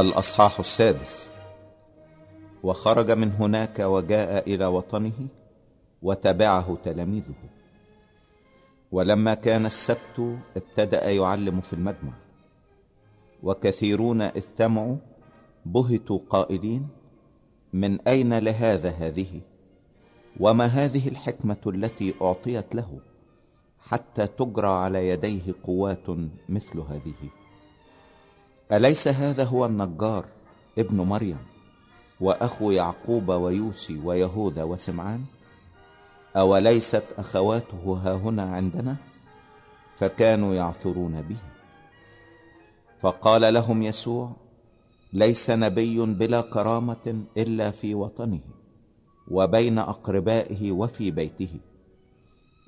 الأصحاح 0.00 0.58
السادس. 0.58 1.30
وخرج 2.62 3.10
من 3.10 3.32
هناك 3.32 3.80
وجاء 3.80 4.54
إلى 4.54 4.66
وطنه 4.66 5.28
وتبعه 6.02 6.78
تلاميذه. 6.84 7.34
ولما 8.92 9.34
كان 9.34 9.66
السبت 9.66 10.38
ابتدأ 10.56 11.10
يعلم 11.10 11.60
في 11.60 11.72
المجمع. 11.72 12.12
وكثيرون 13.42 14.22
إذ 14.22 14.42
سمعوا 14.58 14.96
بهتوا 15.66 16.18
قائلين 16.30 16.88
من 17.72 18.00
أين 18.00 18.38
لهذا 18.38 18.90
هذه؟ 18.90 19.40
وما 20.40 20.66
هذه 20.66 21.08
الحكمة 21.08 21.56
التي 21.66 22.14
أعطيت 22.22 22.74
له 22.74 23.00
حتى 23.78 24.26
تجرى 24.26 24.68
على 24.68 25.08
يديه 25.08 25.54
قوات 25.64 26.06
مثل 26.48 26.78
هذه؟ 26.78 27.30
أليس 28.72 29.08
هذا 29.08 29.44
هو 29.44 29.66
النجار 29.66 30.24
ابن 30.78 30.96
مريم 30.96 31.38
وأخو 32.20 32.70
يعقوب 32.70 33.28
ويوسي 33.28 33.98
ويهوذا 34.04 34.62
وسمعان؟ 34.62 35.24
أوليست 36.36 37.04
أخواته 37.18 38.00
ها 38.04 38.14
هنا 38.14 38.42
عندنا؟ 38.42 38.96
فكانوا 39.96 40.54
يعثرون 40.54 41.22
به. 41.22 41.36
فقال 43.00 43.54
لهم 43.54 43.82
يسوع 43.82 44.32
ليس 45.12 45.50
نبي 45.50 46.00
بلا 46.06 46.40
كرامة 46.40 47.24
إلا 47.36 47.70
في 47.70 47.94
وطنه 47.94 48.40
وبين 49.30 49.78
أقربائه 49.78 50.72
وفي 50.72 51.10
بيته 51.10 51.60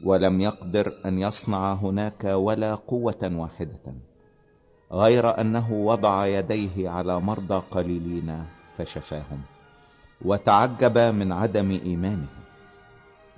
ولم 0.05 0.41
يقدر 0.41 0.95
أن 1.07 1.19
يصنع 1.19 1.73
هناك 1.73 2.25
ولا 2.25 2.75
قوة 2.75 3.31
واحدة. 3.35 4.12
غير 4.93 5.41
أنه 5.41 5.73
وضع 5.73 6.27
يديه 6.27 6.91
على 6.91 7.21
مرضى 7.21 7.63
قليلين 7.71 8.47
فشفاهم 8.79 9.41
وتعجب 10.25 10.99
من 10.99 11.33
عدم 11.33 11.71
إيمانه 11.71 12.29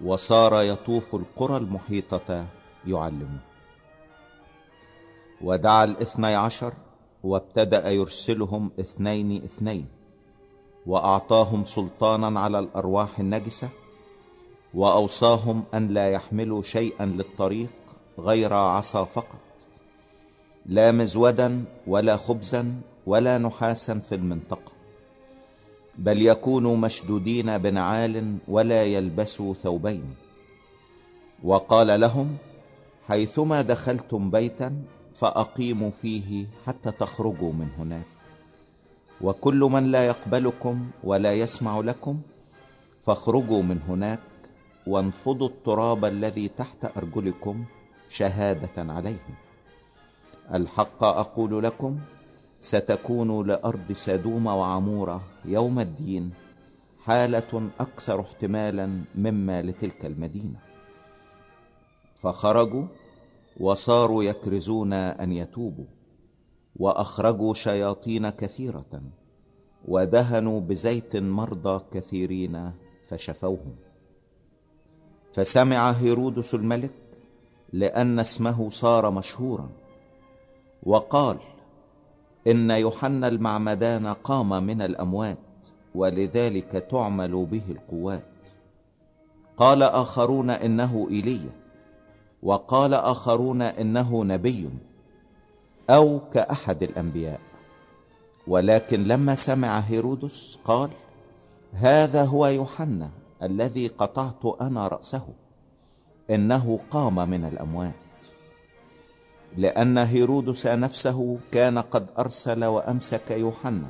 وصار 0.04 0.62
يطوف 0.62 1.14
القرى 1.14 1.56
المحيطة 1.56 2.46
يعلم 2.86 3.38
ودعا 5.40 5.84
الاثني 5.84 6.34
عشر 6.34 6.72
وابتدأ 7.24 7.90
يرسلهم 7.90 8.70
اثنين 8.80 9.44
اثنين 9.44 9.86
وأعطاهم 10.86 11.64
سلطانا 11.64 12.40
على 12.40 12.58
الأرواح 12.58 13.18
النجسة 13.20 13.68
وأوصاهم 14.74 15.64
أن 15.74 15.88
لا 15.88 16.10
يحملوا 16.10 16.62
شيئا 16.62 17.06
للطريق 17.06 17.70
غير 18.18 18.52
عصا 18.52 19.04
فقط. 19.04 19.43
لا 20.66 20.92
مزودا 20.92 21.64
ولا 21.86 22.16
خبزا 22.16 22.74
ولا 23.06 23.38
نحاسا 23.38 23.98
في 23.98 24.14
المنطقة 24.14 24.72
بل 25.98 26.22
يكونوا 26.22 26.76
مشدودين 26.76 27.58
بنعال 27.58 28.36
ولا 28.48 28.84
يلبسوا 28.84 29.54
ثوبين. 29.54 30.14
وقال 31.44 32.00
لهم 32.00 32.36
حيثما 33.08 33.62
دخلتم 33.62 34.30
بيتا 34.30 34.76
فأقيموا 35.14 35.90
فيه 35.90 36.46
حتى 36.66 36.90
تخرجوا 36.90 37.52
من 37.52 37.68
هناك. 37.78 38.06
وكل 39.20 39.60
من 39.60 39.84
لا 39.84 40.06
يقبلكم 40.06 40.86
ولا 41.04 41.32
يسمع 41.32 41.80
لكم 41.80 42.20
فاخرجوا 43.02 43.62
من 43.62 43.78
هناك 43.88 44.20
وانفضوا 44.86 45.48
التراب 45.48 46.04
الذي 46.04 46.48
تحت 46.48 46.96
أرجلكم 46.96 47.64
شهادة 48.10 48.92
عليهم. 48.92 49.34
الحق 50.52 51.04
أقول 51.04 51.64
لكم 51.64 51.98
ستكون 52.60 53.46
لأرض 53.46 53.92
سدوم 53.92 54.46
وعمورة 54.46 55.22
يوم 55.44 55.80
الدين 55.80 56.32
حالة 57.04 57.70
أكثر 57.80 58.20
احتمالا 58.20 59.04
مما 59.14 59.62
لتلك 59.62 60.06
المدينة. 60.06 60.58
فخرجوا 62.14 62.86
وصاروا 63.60 64.24
يكرزون 64.24 64.92
أن 64.92 65.32
يتوبوا 65.32 65.84
وأخرجوا 66.76 67.54
شياطين 67.54 68.30
كثيرة 68.30 69.02
ودهنوا 69.88 70.60
بزيت 70.60 71.16
مرضى 71.16 71.84
كثيرين 71.92 72.72
فشفوهم. 73.08 73.74
فسمع 75.32 75.90
هيرودس 75.90 76.54
الملك 76.54 76.92
لأن 77.72 78.18
اسمه 78.18 78.70
صار 78.70 79.10
مشهورا 79.10 79.83
وقال 80.86 81.38
إن 82.46 82.70
يوحنا 82.70 83.28
المعمدان 83.28 84.06
قام 84.06 84.64
من 84.64 84.82
الأموات 84.82 85.38
ولذلك 85.94 86.70
تعمل 86.90 87.46
به 87.46 87.62
القوات. 87.68 88.24
قال 89.56 89.82
آخرون 89.82 90.50
إنه 90.50 91.08
إيليا 91.10 91.50
وقال 92.42 92.94
آخرون 92.94 93.62
إنه 93.62 94.24
نبي 94.24 94.70
أو 95.90 96.20
كأحد 96.32 96.82
الأنبياء. 96.82 97.40
ولكن 98.46 99.04
لما 99.04 99.34
سمع 99.34 99.78
هيرودس 99.78 100.58
قال 100.64 100.90
هذا 101.72 102.24
هو 102.24 102.46
يوحنا 102.46 103.10
الذي 103.42 103.88
قطعت 103.88 104.60
أنا 104.60 104.88
رأسه 104.88 105.26
إنه 106.30 106.78
قام 106.90 107.30
من 107.30 107.44
الأموات. 107.44 108.03
لأن 109.56 109.98
هيرودس 109.98 110.66
نفسه 110.66 111.38
كان 111.52 111.78
قد 111.78 112.10
أرسل 112.18 112.64
وأمسك 112.64 113.30
يوحنا 113.30 113.88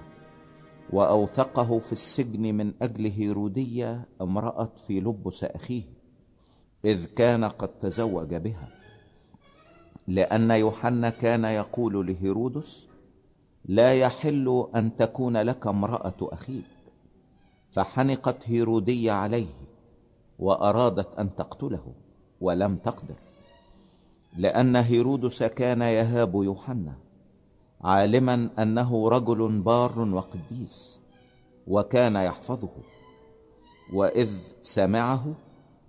وأوثقه 0.92 1.78
في 1.78 1.92
السجن 1.92 2.54
من 2.54 2.72
أجل 2.82 3.06
هيرودية 3.10 4.08
امرأة 4.20 4.70
في 4.86 5.00
لبس 5.00 5.44
أخيه 5.44 5.82
إذ 6.84 7.06
كان 7.06 7.44
قد 7.44 7.68
تزوج 7.68 8.34
بها. 8.34 8.68
لأن 10.08 10.50
يوحنا 10.50 11.10
كان 11.10 11.44
يقول 11.44 12.06
لهيرودس 12.06 12.86
لا 13.64 13.94
يحل 13.94 14.66
أن 14.76 14.96
تكون 14.96 15.36
لك 15.36 15.66
امرأة 15.66 16.14
أخيك. 16.22 16.64
فحنقت 17.72 18.48
هيرودية 18.48 19.12
عليه 19.12 19.54
وأرادت 20.38 21.18
أن 21.18 21.34
تقتله 21.34 21.94
ولم 22.40 22.76
تقدر. 22.76 23.23
لأن 24.36 24.76
هيرودس 24.76 25.42
كان 25.42 25.82
يهاب 25.82 26.34
يوحنا 26.34 26.94
عالما 27.84 28.50
أنه 28.58 29.08
رجل 29.08 29.58
بار 29.60 29.98
وقديس 29.98 31.00
وكان 31.66 32.16
يحفظه 32.16 32.70
وإذ 33.92 34.30
سمعه 34.62 35.34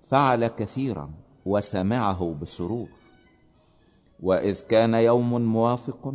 فعل 0.08 0.48
كثيرا 0.48 1.10
وسمعه 1.46 2.36
بسرور. 2.42 2.88
وإذ 4.24 4.60
كان 4.62 4.94
يوم 4.94 5.42
موافق 5.42 6.14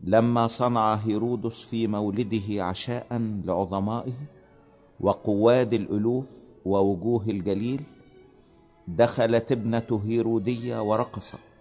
لما 0.00 0.46
صنع 0.46 0.94
هيرودس 0.94 1.62
في 1.62 1.86
مولده 1.86 2.64
عشاء 2.64 3.06
لعظمائه 3.44 4.12
وقواد 5.00 5.72
الألوف 5.72 6.24
ووجوه 6.64 7.24
الجليل 7.28 7.82
دخلت 8.88 9.52
ابنة 9.52 10.00
هيرودية 10.04 10.82
ورقصت. 10.82 11.53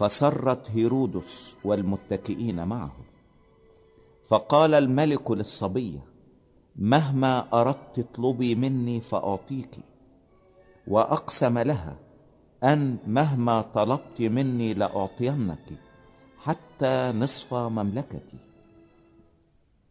فسرت 0.00 0.70
هيرودس 0.70 1.56
والمتكئين 1.64 2.68
معه. 2.68 2.96
فقال 4.28 4.74
الملك 4.74 5.30
للصبية 5.30 6.04
مهما 6.76 7.60
أردت 7.60 7.98
اطلبي 7.98 8.54
مني 8.54 9.00
فأعطيك 9.00 9.78
وأقسم 10.86 11.58
لها 11.58 11.96
أن 12.64 12.98
مهما 13.06 13.60
طلبت 13.60 14.20
مني 14.20 14.74
لأعطينك 14.74 15.72
حتى 16.38 17.12
نصف 17.16 17.54
مملكتي. 17.54 18.38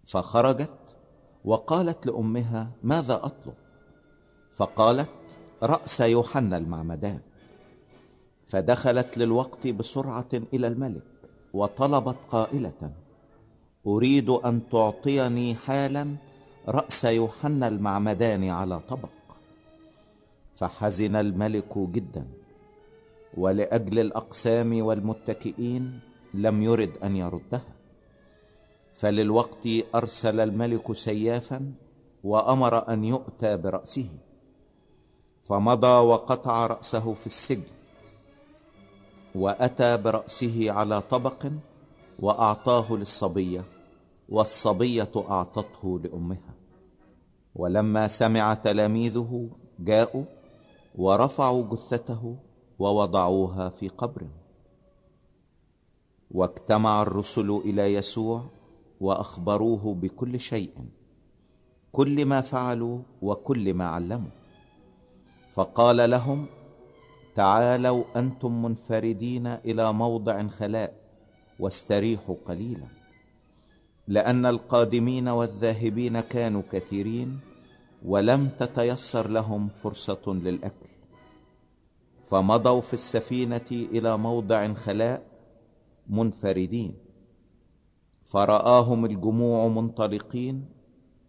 فخرجت 0.05 0.95
وقالت 1.45 2.05
لأمها 2.05 2.71
ماذا 2.83 3.15
أطلب؟ 3.25 3.53
فقالت 4.57 5.09
رأس 5.63 5.99
يوحنا 5.99 6.57
المعمدان. 6.57 7.28
فدخلت 8.49 9.17
للوقت 9.17 9.67
بسرعة 9.67 10.29
إلى 10.53 10.67
الملك 10.67 11.03
وطلبت 11.53 12.15
قائلة 12.29 12.91
أريد 13.87 14.29
أن 14.29 14.61
تعطيني 14.71 15.55
حالا 15.55 16.15
رأس 16.67 17.05
يوحنا 17.05 17.67
المعمدان 17.67 18.49
على 18.49 18.79
طبق. 18.79 19.09
فحزن 20.55 21.15
الملك 21.15 21.77
جدا 21.77 22.27
ولأجل 23.37 23.99
الأقسام 23.99 24.81
والمتكئين 24.85 25.99
لم 26.33 26.63
يرد 26.63 26.91
أن 27.03 27.15
يردها. 27.15 27.73
فللوقت 28.93 29.67
أرسل 29.95 30.39
الملك 30.39 30.93
سيافا 30.93 31.73
وأمر 32.23 32.93
أن 32.93 33.03
يؤتى 33.03 33.57
برأسه 33.57 34.09
فمضى 35.43 35.87
وقطع 35.87 36.67
رأسه 36.67 37.13
في 37.13 37.27
السجن. 37.27 37.78
وأتى 39.35 39.97
برأسه 39.97 40.71
على 40.71 41.01
طبق 41.01 41.47
وأعطاه 42.19 42.93
للصبية 42.93 43.63
والصبية 44.29 45.11
أعطته 45.15 45.99
لأمها. 45.99 46.53
ولما 47.55 48.07
سمع 48.07 48.53
تلاميذه 48.53 49.49
جاءوا 49.79 50.23
ورفعوا 50.95 51.63
جثته 51.63 52.37
ووضعوها 52.79 53.69
في 53.69 53.87
قبره 53.87 54.29
واجتمع 56.31 57.01
الرسل 57.01 57.49
إلى 57.65 57.93
يسوع 57.93 58.43
وأخبروه 59.01 59.93
بكل 59.93 60.39
شيء 60.39 60.73
كل 61.91 62.25
ما 62.25 62.41
فعلوا 62.41 62.99
وكل 63.21 63.73
ما 63.73 63.85
علموا. 63.87 64.31
فقال 65.53 66.09
لهم 66.09 66.45
تعالوا 67.35 68.03
أنتم 68.15 68.61
منفردين 68.61 69.47
إلى 69.47 69.93
موضع 69.93 70.47
خلاء 70.47 70.93
واستريحوا 71.59 72.35
قليلا. 72.45 72.87
لأن 74.07 74.45
القادمين 74.45 75.27
والذاهبين 75.27 76.19
كانوا 76.19 76.61
كثيرين 76.71 77.39
ولم 78.05 78.49
تتيسر 78.59 79.27
لهم 79.27 79.67
فرصة 79.69 80.23
للأكل. 80.27 80.89
فمضوا 82.25 82.81
في 82.81 82.93
السفينة 82.93 83.69
إلى 83.71 84.17
موضع 84.17 84.73
خلاء 84.73 85.23
منفردين. 86.09 86.93
فرآهم 88.23 89.05
الجموع 89.05 89.67
منطلقين 89.67 90.65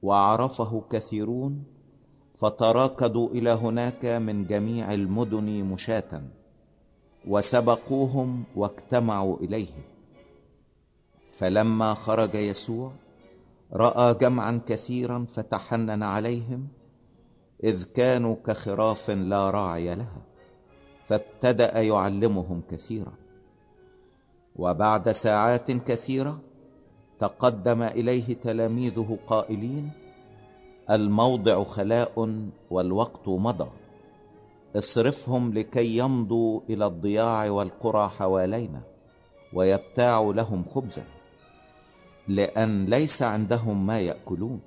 وعرفه 0.03 0.85
كثيرون 0.91 1.65
فتراكضوا 2.41 3.29
إلى 3.31 3.51
هناك 3.51 4.05
من 4.05 4.47
جميع 4.47 4.93
المدن 4.93 5.65
مشاة 5.65 6.23
وسبقوهم 7.29 8.45
واجتمعوا 8.57 9.37
إليه. 9.37 9.73
فلما 11.33 11.95
خرج 11.95 12.35
يسوع 12.35 12.93
رأى 13.73 14.15
جمعا 14.15 14.61
كثيرا 14.67 15.27
فتحنن 15.35 16.03
عليهم 16.03 16.69
إذ 17.65 17.85
كانوا 17.85 18.37
كخراف 18.47 19.11
لا 19.11 19.51
راعي 19.51 19.95
لها 19.95 20.23
فابتدأ 21.05 21.81
يعلمهم 21.81 22.63
كثيرا. 22.71 23.13
وبعد 24.57 25.13
ساعات 25.13 25.71
كثيرة 25.71 26.41
تقدم 27.19 27.83
إليه 27.83 28.35
تلاميذه 28.35 29.19
قائلين 29.27 29.91
الموضع 30.91 31.65
خلاء 31.65 32.41
والوقت 32.71 33.29
مضى. 33.29 33.69
اصرفهم 34.77 35.53
لكي 35.53 35.99
يمضوا 35.99 36.61
إلى 36.71 36.87
الضياع 36.87 37.51
والقرى 37.51 38.09
حوالينا 38.09 38.83
ويبتاعوا 39.53 40.33
لهم 40.33 40.65
خبزا 40.75 41.05
لأن 42.29 42.85
ليس 42.85 43.23
عندهم 43.23 43.87
ما 43.87 44.01
يأكلون. 44.01 44.61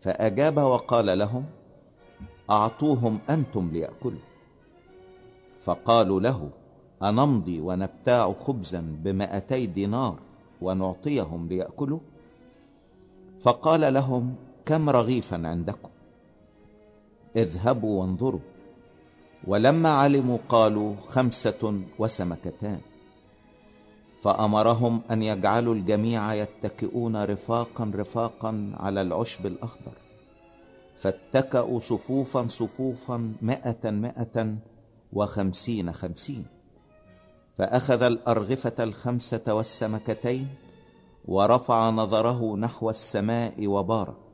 فأجاب 0.00 0.56
وقال 0.56 1.18
لهم 1.18 1.44
أعطوهم 2.50 3.18
أنتم 3.30 3.70
ليأكلوا. 3.72 4.20
فقالوا 5.60 6.20
له 6.20 6.50
أنمضي 7.02 7.60
ونبتاع 7.60 8.32
خبزا 8.32 8.80
بمائتي 8.80 9.66
دينار 9.66 10.18
ونعطيهم 10.60 11.48
ليأكلوا. 11.48 11.98
فقال 13.40 13.94
لهم 13.94 14.34
كم 14.70 14.90
رغيفا 14.90 15.48
عندكم؟ 15.48 15.88
اذهبوا 17.36 18.00
وانظروا. 18.00 18.40
ولما 19.46 19.88
علموا 19.88 20.38
قالوا 20.48 20.94
خمسة 21.08 21.82
وسمكتان. 21.98 22.80
فأمرهم 24.22 25.00
أن 25.10 25.22
يجعلوا 25.22 25.74
الجميع 25.74 26.34
يتكئون 26.34 27.24
رفاقا 27.24 27.92
رفاقا 27.94 28.72
على 28.76 29.02
العشب 29.02 29.46
الأخضر. 29.46 29.92
فاتكأوا 30.96 31.80
صفوفا 31.80 32.48
صفوفا 32.48 33.32
مائة 33.42 33.90
مائة 33.90 34.54
وخمسين 35.12 35.92
خمسين. 35.92 36.46
فأخذ 37.58 38.02
الأرغفة 38.02 38.84
الخمسة 38.84 39.54
والسمكتين 39.54 40.48
ورفع 41.28 41.90
نظره 41.90 42.56
نحو 42.56 42.90
السماء 42.90 43.66
وبارك. 43.66 44.29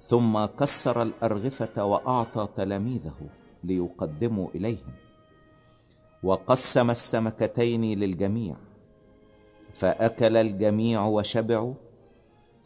ثم 0.00 0.44
كسر 0.44 1.02
الأرغفة 1.02 1.84
وأعطى 1.84 2.48
تلاميذه 2.56 3.14
ليقدموا 3.64 4.48
إليهم. 4.54 4.92
وقسم 6.22 6.90
السمكتين 6.90 7.98
للجميع 7.98 8.56
فأكل 9.72 10.36
الجميع 10.36 11.04
وشبعوا 11.04 11.74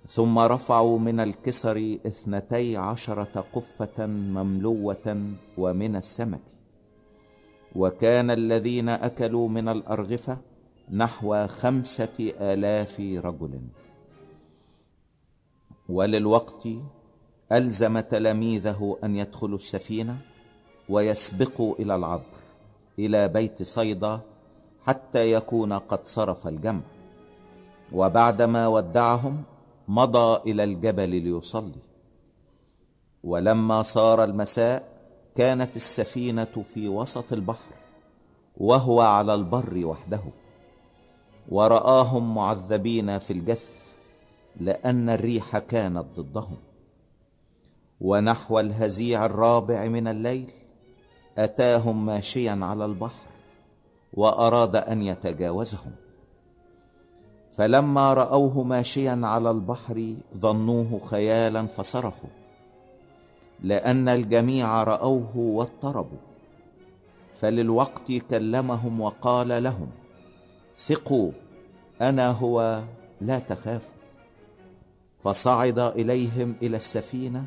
ثم 0.07 0.39
رفعوا 0.39 0.99
من 0.99 1.21
الكسر 1.21 1.99
اثنتي 2.07 2.77
عشرة 2.77 3.45
قفة 3.53 4.07
مملوة 4.07 5.35
ومن 5.59 5.97
السمك. 5.97 6.43
وكان 7.77 8.31
الذين 8.31 8.89
أكلوا 8.89 9.49
من 9.49 9.69
الأرغفة 9.69 10.39
نحو 10.91 11.47
خمسة 11.47 12.33
آلاف 12.41 13.01
رجل. 13.01 13.61
وللوقت 15.89 16.69
ألزم 17.53 18.01
تلاميذه 18.01 18.97
أن 19.05 19.17
يدخلوا 19.17 19.59
السفينة 19.59 20.17
ويسبقوا 20.89 21.75
إلى 21.79 21.95
العبر 21.95 22.41
إلى 22.99 23.29
بيت 23.29 23.63
صيدا 23.63 24.21
حتى 24.87 25.33
يكون 25.33 25.73
قد 25.73 26.07
صرف 26.07 26.47
الجمع. 26.47 26.81
وبعدما 27.93 28.67
ودعهم 28.67 29.43
مضى 29.89 30.51
إلى 30.51 30.65
الجبل 30.65 31.09
ليصلي. 31.09 31.83
ولما 33.25 33.83
صار 33.83 34.25
المساء 34.25 34.89
كانت 35.35 35.77
السفينة 35.77 36.65
في 36.75 36.89
وسط 36.89 37.33
البحر 37.33 37.75
وهو 38.57 39.01
على 39.01 39.35
البر 39.35 39.87
وحده. 39.87 40.23
ورآهم 41.49 42.35
معذبين 42.35 43.19
في 43.19 43.33
الجث 43.33 43.65
لأن 44.61 45.11
الريح 45.11 45.59
كانت 45.59 46.07
ضدهم. 46.17 46.57
ونحو 48.01 48.61
الهزيع 48.61 49.27
الرابع 49.27 49.87
من 49.87 50.09
الليل 50.09 50.51
أتاهم 51.39 52.07
ماشيا 52.07 52.59
على 52.63 52.85
البحر 52.85 53.31
وأراد 54.13 54.77
أن 54.77 55.03
يتجاوزهم. 55.03 55.93
فلما 57.57 58.15
رأوه 58.15 58.63
ماشيا 58.63 59.21
على 59.23 59.51
البحر 59.51 60.15
ظنوه 60.37 61.01
خيالا 61.07 61.67
فصرخوا 61.67 62.31
لأن 63.61 64.09
الجميع 64.09 64.83
رأوه 64.83 65.37
واضطربوا. 65.37 66.19
فللوقت 67.41 68.13
كلمهم 68.13 69.01
وقال 69.01 69.63
لهم 69.63 69.89
ثقوا 70.77 71.33
أنا 72.01 72.31
هو 72.31 72.83
لا 73.21 73.39
تخافوا. 73.39 73.95
فصعد 75.25 75.79
إليهم 75.79 76.55
إلى 76.63 76.77
السفينة 76.77 77.45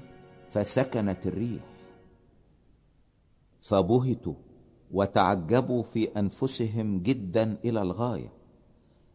فسكنت 0.53 1.27
الريح. 1.27 1.63
فبهتوا 3.61 4.33
وتعجبوا 4.91 5.83
في 5.83 6.19
أنفسهم 6.19 6.99
جدا 6.99 7.57
إلى 7.65 7.81
الغاية 7.81 8.29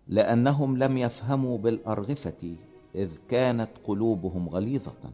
لأنهم 0.09 0.76
لم 0.76 0.99
يفهموا 0.99 1.59
بالأرغفة 1.59 2.57
إذ 2.95 3.16
كانت 3.28 3.71
قلوبهم 3.85 4.49
غليظة. 4.49 5.11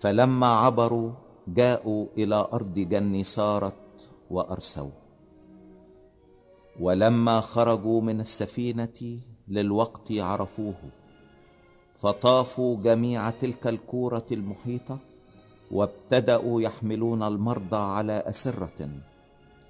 فلما 0.00 0.46
عبروا 0.46 1.12
جاءوا 1.48 2.06
إلى 2.18 2.48
أرض 2.52 2.74
جنسارت 2.74 3.74
وأرسوا. 4.30 4.90
ولما 6.80 7.40
خرجوا 7.40 8.00
من 8.00 8.20
السفينة 8.20 9.20
للوقت 9.48 10.12
عرفوه. 10.12 10.99
فطافوا 12.02 12.76
جميع 12.82 13.30
تلك 13.30 13.66
الكورة 13.66 14.26
المحيطة 14.32 14.98
وابتدأوا 15.70 16.62
يحملون 16.62 17.22
المرضى 17.22 17.76
على 17.76 18.22
أسرة 18.26 18.88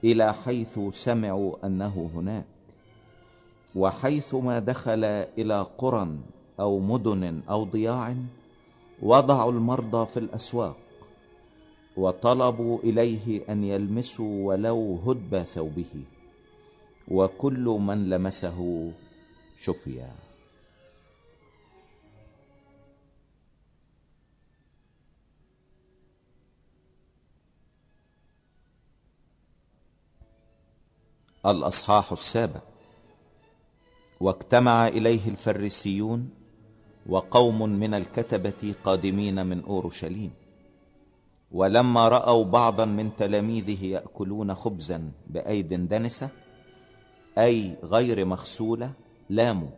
إلى 0.05 0.35
حيث 0.35 0.79
سمعوا 0.93 1.67
أنه 1.67 2.11
هناك 2.15 2.45
وحيثما 3.75 4.59
دخل 4.59 5.05
إلى 5.39 5.67
قرى 5.79 6.09
أو 6.61 6.79
مدن 6.79 7.41
أو 7.51 7.65
ضياع 7.65 8.15
وضعوا 9.03 9.53
المرضى 9.53 10.07
في 10.07 10.17
الأسواق 10.17 10.77
وطلبوا 11.97 12.79
إليه 12.79 13.43
أن 13.49 13.65
يلمسوا 13.65 14.47
ولو 14.47 14.99
هدب 15.07 15.43
ثوبه 15.43 16.05
وكل 17.09 17.65
من 17.81 18.11
لمسه 18.11 18.91
شفيا. 19.63 20.11
الأصحاح 31.47 32.13
السابع. 32.13 32.61
واجتمع 34.21 34.89
إليه 34.89 35.29
الفريسيون 35.29 36.31
وقوم 37.07 37.63
من 37.63 37.95
الكتبة 37.95 38.75
قادمين 38.85 39.47
من 39.47 39.65
أورشليم. 39.65 40.31
ولما 41.53 42.09
رأوا 42.09 42.45
بعضا 42.45 42.85
من 42.85 43.11
تلاميذه 43.19 43.85
يأكلون 43.87 44.55
خبزا 44.55 45.13
بأيد 45.27 45.89
دنسة 45.89 46.29
أي 47.39 47.77
غير 47.83 48.25
مغسولة 48.25 48.93
لاموا. 49.29 49.71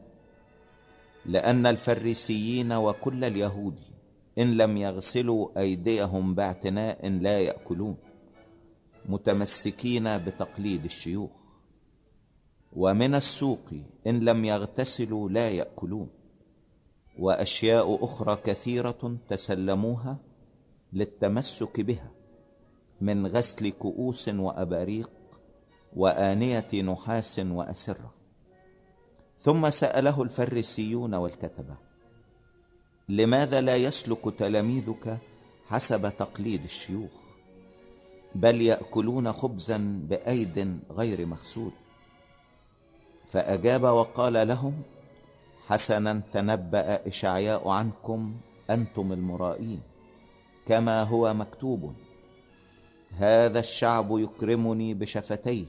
لأن 1.26 1.66
الفريسيين 1.66 2.72
وكل 2.72 3.24
اليهود 3.24 3.74
إن 4.38 4.56
لم 4.56 4.76
يغسلوا 4.76 5.60
أيديهم 5.60 6.34
باعتناء 6.34 7.08
لا 7.08 7.38
يأكلون 7.40 7.96
متمسكين 9.08 10.18
بتقليد 10.18 10.84
الشيوخ. 10.84 11.41
ومن 12.76 13.14
السوق 13.14 13.72
إن 14.06 14.20
لم 14.20 14.44
يغتسلوا 14.44 15.28
لا 15.28 15.50
يأكلون. 15.50 16.08
وأشياء 17.18 18.04
أخرى 18.04 18.36
كثيرة 18.36 19.16
تسلموها 19.28 20.16
للتمسك 20.92 21.80
بها 21.80 22.10
من 23.00 23.26
غسل 23.26 23.70
كؤوس 23.70 24.28
وأباريق 24.28 25.10
وآنية 25.96 26.82
نحاس 26.82 27.38
وأسرة. 27.38 28.14
ثم 29.38 29.70
سأله 29.70 30.22
الفريسيون 30.22 31.14
والكتبة 31.14 31.76
لماذا 33.08 33.60
لا 33.60 33.76
يسلك 33.76 34.38
تلاميذك 34.38 35.18
حسب 35.66 36.16
تقليد 36.16 36.64
الشيوخ؟ 36.64 37.10
بل 38.34 38.62
يأكلون 38.62 39.32
خبزا 39.32 39.78
بأيد 40.08 40.80
غير 40.90 41.26
مغسول. 41.26 41.72
فأجاب 43.32 43.82
وقال 43.82 44.48
لهم 44.48 44.82
حسنا 45.66 46.22
تنبأ 46.32 47.08
إشعياء 47.08 47.68
عنكم 47.68 48.34
أنتم 48.70 49.12
المرائين 49.12 49.80
كما 50.66 51.02
هو 51.02 51.34
مكتوب 51.34 51.92
هذا 53.10 53.58
الشعب 53.58 54.18
يكرمني 54.18 54.94
بشفتيه 54.94 55.66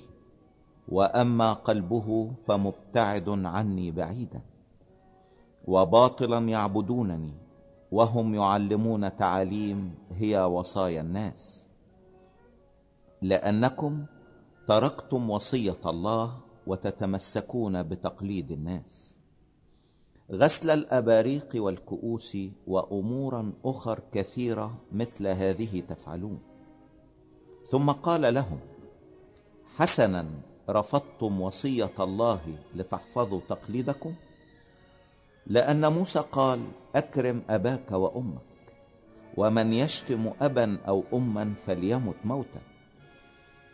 وأما 0.90 1.54
قلبه 1.54 2.32
فمبتعد 2.48 3.30
عني 3.30 3.92
بعيدا 3.92 4.42
وباطلا 5.66 6.40
يعبدونني 6.40 7.34
وهم 7.92 8.36
يعلمون 8.36 9.18
تعاليم 9.18 9.96
هي 10.12 10.40
وصايا 10.40 11.02
الناس. 11.02 11.66
لأنكم 13.22 14.06
تركتم 14.68 15.30
وصية 15.30 15.82
الله 15.86 16.38
وتتمسكون 16.68 17.84
بتقليد 17.84 18.52
الناس. 18.52 19.16
غسل 20.32 20.70
الأباريق 20.70 21.50
والكؤوس 21.56 22.38
وأمورا 22.68 23.54
أخر 23.66 24.00
كثيرة 24.12 24.78
مثل 24.92 25.28
هذه 25.28 25.80
تفعلون. 25.80 26.40
ثم 27.70 27.92
قال 27.92 28.34
لهم 28.34 28.60
حسنا 29.76 30.26
رفضتم 30.70 31.42
وصية 31.42 31.96
الله 32.00 32.42
لتحفظوا 32.76 33.42
تقليدكم؟ 33.50 34.14
لأن 35.48 35.94
موسى 35.94 36.20
قال 36.32 36.60
أكرم 36.96 37.42
أباك 37.50 37.92
وأمك 37.92 38.42
ومن 39.38 39.74
يشتم 39.74 40.34
أبا 40.42 40.78
أو 40.88 41.04
أما 41.14 41.54
فليمت 41.66 42.16
موتا 42.26 42.62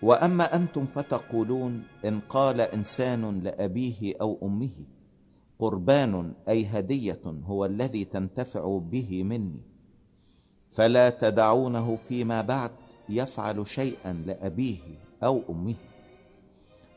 وأما 0.01 0.56
أنتم 0.56 0.86
فتقولون 0.86 1.84
إن 2.06 2.20
قال 2.20 2.62
إنسان 2.62 3.39
لأبيه 3.39 4.15
أو 4.22 4.38
أمه 4.44 4.86
قربان 5.60 6.34
أي 6.50 6.65
هدية 6.65 7.22
هو 7.25 7.65
الذي 7.65 8.06
تنتفع 8.06 8.77
به 8.77 9.24
مني. 9.24 9.62
فلا 10.72 11.10
تدعونه 11.10 11.96
فيما 12.08 12.41
بعد 12.41 12.72
يفعل 13.10 13.68
شيئا 13.68 14.13
لأبيه 14.13 14.77
أو 15.24 15.41
أمه. 15.50 15.75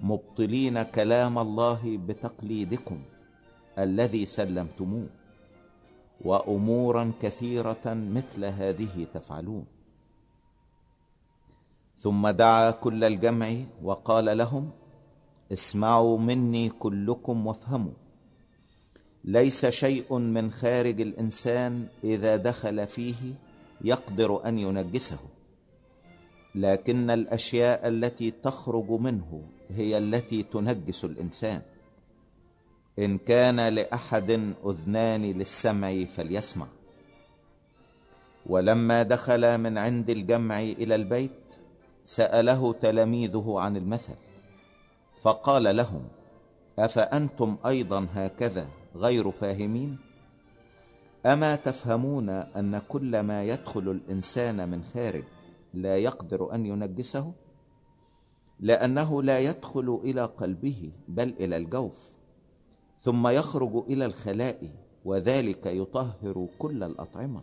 مبطلين 0.01 0.83
كلام 0.83 1.39
الله 1.39 1.99
بتقليدكم 2.07 3.03
الذي 3.79 4.27
سلمتموه 4.27 5.07
وأمورا 6.25 7.13
كثيرة 7.23 7.83
مثل 7.87 8.45
هذه 8.45 9.07
تفعلون. 9.15 9.82
ثم 12.03 12.29
دعا 12.29 12.71
كل 12.71 13.05
الجمع 13.05 13.47
وقال 13.83 14.39
لهم 14.39 14.71
اسمعوا 15.53 16.19
مني 16.19 16.69
كلكم 16.69 17.47
وافهموا. 17.47 17.93
ليس 19.25 19.67
شيء 19.67 20.19
من 20.19 20.51
خارج 20.51 21.01
الإنسان 21.01 21.87
إذا 22.05 22.37
دخل 22.37 22.87
فيه 22.87 23.15
يقدر 23.85 24.49
أن 24.49 24.59
ينجسه. 24.59 25.19
لكن 26.55 27.11
الأشياء 27.11 27.89
التي 27.89 28.31
تخرج 28.31 28.91
منه 28.91 29.43
هي 29.71 29.99
التي 29.99 30.43
تنجس 30.43 31.05
الإنسان. 31.05 31.63
إن 32.99 33.19
كان 33.19 33.69
لأحد 33.69 34.31
أذنان 34.67 35.23
للسمع 35.23 36.05
فليسمع. 36.05 36.67
ولما 38.47 39.03
دخل 39.03 39.59
من 39.59 39.79
عند 39.79 40.11
الجمع 40.11 40.61
إلى 40.61 40.95
البيت 40.95 41.62
سأله 42.05 42.73
تلاميذه 42.73 43.55
عن 43.59 43.77
المثل 43.77 44.15
فقال 45.23 45.77
لهم 45.77 46.09
أفأنتم 46.79 47.57
أيضا 47.67 48.07
هكذا 48.15 48.69
غير 48.97 49.31
فاهمين؟ 49.31 49.99
أما 51.27 51.57
تفهمون 51.57 52.29
أن 52.29 52.79
كل 52.89 53.21
ما 53.21 53.45
يدخل 53.45 53.91
الإنسان 53.91 54.69
من 54.69 54.83
خارج 54.83 55.25
لا 55.75 55.97
يقدر 55.97 56.55
أن 56.55 56.67
ينجسه؟ 56.67 57.33
لأنه 58.61 59.23
لا 59.23 59.39
يدخل 59.39 60.01
إلى 60.05 60.25
قلبه 60.25 60.93
بل 61.09 61.35
إلى 61.41 61.57
الجوف 61.57 62.11
ثم 63.01 63.29
يخرج 63.29 63.85
إلى 63.89 64.07
الخلاء 64.07 64.71
وذلك 65.05 65.67
يطهر 65.67 66.49
كل 66.59 66.83
الأطعمة. 66.83 67.43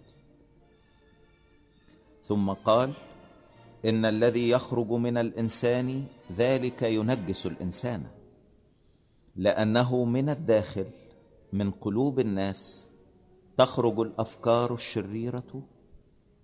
ثم 2.21 2.53
قال 2.53 2.93
إن 3.85 4.05
الذي 4.05 4.49
يخرج 4.49 4.91
من 4.91 5.17
الإنسان 5.17 6.05
ذلك 6.37 6.81
ينجس 6.81 7.45
الإنسان 7.45 8.03
لأنه 9.35 10.05
من 10.05 10.29
الداخل 10.29 10.85
من 11.53 11.71
قلوب 11.71 12.19
الناس 12.19 12.87
تخرج 13.57 13.99
الأفكار 13.99 14.73
الشريرة 14.73 15.63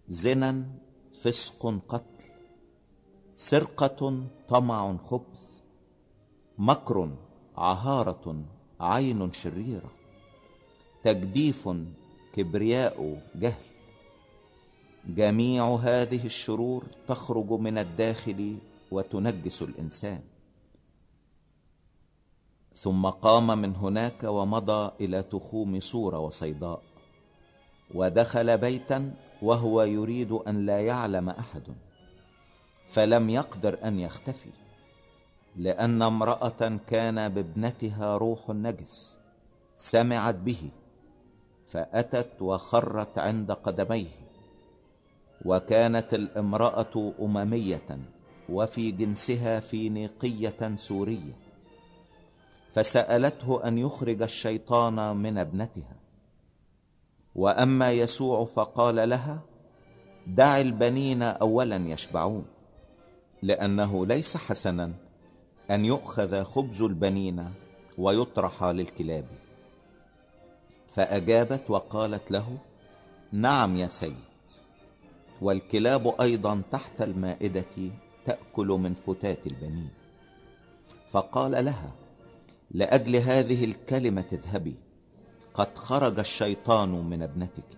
زنا 0.07 0.65
فسق 1.21 1.79
قتل 1.89 2.25
سرقة 3.35 4.23
طمع 4.49 4.97
خبث 4.97 5.39
مكر 6.57 7.09
عهارة 7.57 8.43
عين 8.79 9.31
شريرة 9.31 9.91
تجديف 11.03 11.69
كبرياء 12.33 13.21
جهل. 13.35 13.75
جميع 15.07 15.75
هذه 15.75 16.25
الشرور 16.25 16.83
تخرج 17.07 17.51
من 17.51 17.77
الداخل 17.77 18.57
وتنجس 18.91 19.62
الإنسان. 19.62 20.21
ثم 22.75 23.09
قام 23.09 23.47
من 23.47 23.75
هناك 23.75 24.24
ومضى 24.24 24.91
إلى 25.01 25.24
تخوم 25.24 25.79
صورة 25.79 26.19
وصيداء 26.19 26.81
ودخل 27.93 28.57
بيتا 28.57 29.13
وهو 29.41 29.83
يريد 29.83 30.31
أن 30.31 30.65
لا 30.65 30.81
يعلم 30.81 31.29
أحد 31.29 31.63
فلم 32.88 33.29
يقدر 33.29 33.77
أن 33.83 34.00
يختفي 34.00 34.50
لأن 35.55 36.01
امرأة 36.01 36.79
كان 36.88 37.29
بابنتها 37.29 38.17
روح 38.17 38.50
نجس 38.50 39.19
سمعت 39.77 40.35
به 40.35 40.69
فأتت 41.71 42.41
وخرت 42.41 43.17
عند 43.17 43.51
قدميه. 43.51 44.25
وكانت 45.45 46.13
الامرأة 46.13 47.13
أممية 47.21 47.99
وفي 48.49 48.91
جنسها 48.91 49.59
فينيقية 49.59 50.75
سورية 50.75 51.33
فسألته 52.71 53.67
أن 53.67 53.77
يخرج 53.77 54.21
الشيطان 54.21 55.17
من 55.17 55.37
ابنتها. 55.37 55.95
وأما 57.35 57.91
يسوع 57.91 58.45
فقال 58.45 59.09
لها 59.09 59.39
دع 60.27 60.61
البنين 60.61 61.21
أولا 61.21 61.75
يشبعون 61.75 62.45
لأنه 63.41 64.05
ليس 64.05 64.37
حسنا 64.37 64.93
أن 65.71 65.85
يؤخذ 65.85 66.43
خبز 66.43 66.81
البنين 66.81 67.49
ويطرح 67.97 68.63
للكلاب. 68.63 69.25
فأجابت 70.93 71.69
وقالت 71.69 72.31
له 72.31 72.57
نعم 73.31 73.75
يا 73.77 73.87
سيد. 73.87 74.34
والكلاب 75.41 76.21
أيضا 76.21 76.61
تحت 76.71 77.01
المائدة 77.01 77.91
تأكل 78.25 78.67
من 78.67 78.93
فتات 78.93 79.47
البنين. 79.47 79.89
فقال 81.11 81.65
لها 81.65 81.91
لأجل 82.71 83.15
هذه 83.15 83.65
الكلمة 83.65 84.25
اذهبي 84.31 84.75
قد 85.53 85.77
خرج 85.77 86.19
الشيطان 86.19 86.89
من 86.89 87.21
ابنتك. 87.21 87.77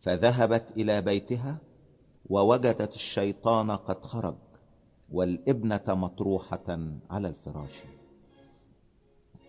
فذهبت 0.00 0.70
إلى 0.76 1.00
بيتها 1.00 1.58
ووجدت 2.26 2.94
الشيطان 2.94 3.70
قد 3.70 4.04
خرج 4.04 4.36
والابنة 5.12 5.84
مطروحة 5.88 6.78
على 7.10 7.28
الفراش. 7.28 7.82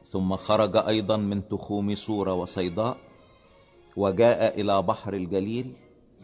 ثم 0.05 0.35
خرج 0.35 0.77
أيضا 0.77 1.17
من 1.17 1.47
تخوم 1.47 1.95
سورة 1.95 2.33
وصيداء 2.33 2.97
وجاء 3.97 4.61
إلى 4.61 4.81
بحر 4.81 5.13
الجليل 5.13 5.75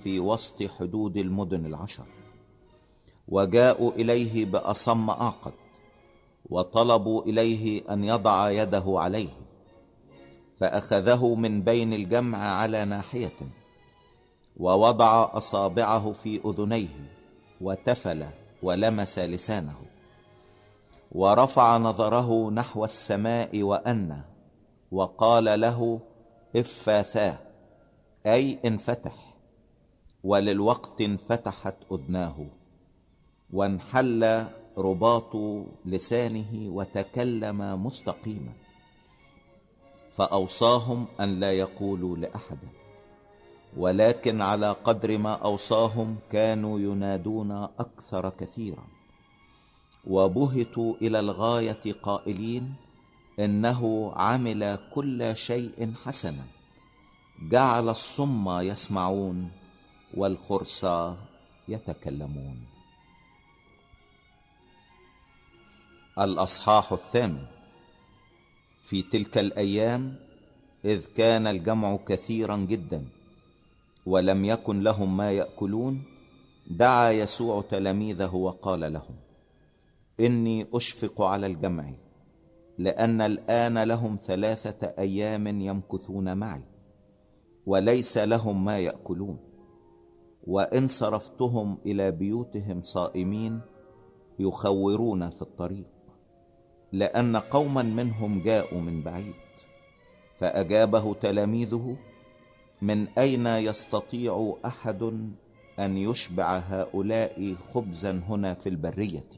في 0.03 0.19
وسط 0.19 0.63
حدود 0.63 1.17
المدن 1.17 1.65
العشر. 1.65 2.05
وجاءوا 3.27 3.91
إليه 3.91 4.45
بأصم 4.45 5.09
أعقد 5.09 5.53
وطلبوا 6.49 7.23
إليه 7.23 7.93
أن 7.93 8.03
يضع 8.03 8.49
يده 8.51 8.83
عليه 8.87 9.29
فأخذه 10.59 11.35
من 11.35 11.61
بين 11.61 11.93
الجمع 11.93 12.37
على 12.37 12.85
ناحية 12.85 13.35
ووضع 14.57 15.29
أصابعه 15.37 16.11
في 16.11 16.41
أذنيه 16.45 16.87
وتفل 17.61 18.25
ولمس 18.63 19.19
لسانه 19.19 19.75
ورفع 21.11 21.77
نظره 21.77 22.51
نحو 22.51 22.85
السماء 22.85 23.63
وأنى 23.63 24.21
وقال 24.91 25.61
له 25.61 25.99
افاثاه 26.55 27.37
أي 28.25 28.59
انفتح. 28.65 29.26
وللوقت 30.27 31.01
انفتحت 31.01 31.75
أذناه 31.91 32.45
وانحل 33.53 34.45
رباط 34.77 35.35
لسانه 35.85 36.69
وتكلم 36.69 37.85
مستقيما 37.85 38.53
فأوصاهم 40.15 41.05
أن 41.19 41.39
لا 41.39 41.51
يقولوا 41.51 42.17
لأحد 42.17 42.57
ولكن 43.77 44.41
على 44.41 44.71
قدر 44.71 45.17
ما 45.17 45.33
أوصاهم 45.33 46.15
كانوا 46.31 46.79
ينادون 46.79 47.51
أكثر 47.51 48.29
كثيرا 48.29 48.83
وبهتوا 50.07 50.93
إلى 51.01 51.19
الغاية 51.19 51.93
قائلين 52.03 52.73
إنه 53.39 54.11
عمل 54.15 54.79
كل 54.93 55.35
شيء 55.35 55.93
حسنا 56.05 56.45
جعل 57.51 57.89
الصم 57.89 58.59
يسمعون 58.59 59.51
والخرصى 60.13 61.15
يتكلمون. 61.67 62.65
الأصحاح 66.19 66.93
الثامن. 66.93 67.57
في 68.87 69.01
تلك 69.01 69.37
الأيام 69.37 70.15
إذ 70.85 71.05
كان 71.05 71.47
الجمع 71.47 71.97
كثيرا 72.07 72.57
جدا 72.57 73.05
ولم 74.05 74.45
يكن 74.45 74.79
لهم 74.83 75.17
ما 75.17 75.31
يأكلون 75.31 76.03
دعا 76.67 77.11
يسوع 77.11 77.61
تلاميذه 77.61 78.35
وقال 78.35 78.93
لهم 78.93 79.15
إني 80.19 80.67
أشفق 80.73 81.21
على 81.21 81.47
الجمع 81.47 81.93
لأن 82.77 83.21
الآن 83.21 83.83
لهم 83.83 84.17
ثلاثة 84.25 84.87
أيام 84.87 85.47
يمكثون 85.47 86.37
معي 86.37 86.63
وليس 87.65 88.17
لهم 88.17 88.65
ما 88.65 88.79
يأكلون. 88.79 89.46
وإن 90.47 90.87
صرفتهم 90.87 91.77
إلى 91.85 92.11
بيوتهم 92.11 92.81
صائمين 92.81 93.61
يخورون 94.39 95.29
في 95.29 95.41
الطريق 95.41 95.87
لأن 96.91 97.37
قوما 97.37 97.83
منهم 97.83 98.41
جاءوا 98.41 98.81
من 98.81 99.03
بعيد 99.03 99.35
فأجابه 100.37 101.13
تلاميذه 101.13 101.97
من 102.81 103.07
أين 103.07 103.47
يستطيع 103.47 104.55
أحد 104.65 105.03
أن 105.79 105.97
يشبع 105.97 106.57
هؤلاء 106.57 107.55
خبزا 107.73 108.11
هنا 108.11 108.53
في 108.53 108.69
البرية؟ 108.69 109.29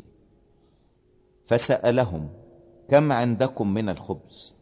فسألهم 1.45 2.29
كم 2.89 3.11
عندكم 3.11 3.73
من 3.73 3.89
الخبز؟ 3.89 4.53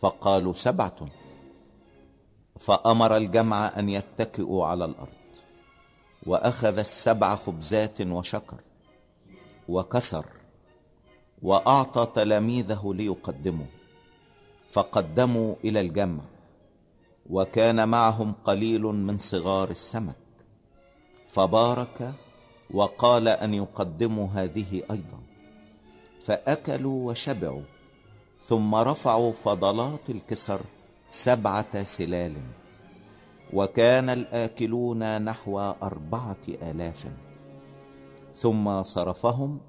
فقالوا 0.00 0.52
سبعة. 0.52 0.96
فأمر 2.58 3.16
الجمع 3.16 3.78
أن 3.78 3.88
يتكئوا 3.88 4.66
على 4.66 4.84
الأرض. 4.84 5.15
وأخذ 6.26 6.78
السبع 6.78 7.36
خبزات 7.36 8.00
وشكر 8.00 8.60
وكسر 9.68 10.24
وأعطى 11.42 12.06
تلاميذه 12.14 12.92
ليقدموا 12.94 13.66
فقدموا 14.70 15.54
إلى 15.64 15.80
الجمع 15.80 16.22
وكان 17.30 17.88
معهم 17.88 18.34
قليل 18.44 18.82
من 18.82 19.18
صغار 19.18 19.70
السمك 19.70 20.16
فبارك 21.28 22.12
وقال 22.70 23.28
أن 23.28 23.54
يقدموا 23.54 24.28
هذه 24.28 24.82
أيضا 24.90 25.20
فأكلوا 26.24 27.10
وشبعوا 27.10 27.62
ثم 28.46 28.74
رفعوا 28.74 29.32
فضلات 29.32 30.10
الكسر 30.10 30.60
سبعة 31.10 31.84
سلال. 31.84 32.34
وكان 33.52 34.10
الآكلون 34.10 35.22
نحو 35.22 35.60
أربعة 35.60 36.36
آلاف. 36.48 37.06
ثم 38.32 38.82
صرفهم 38.82 39.60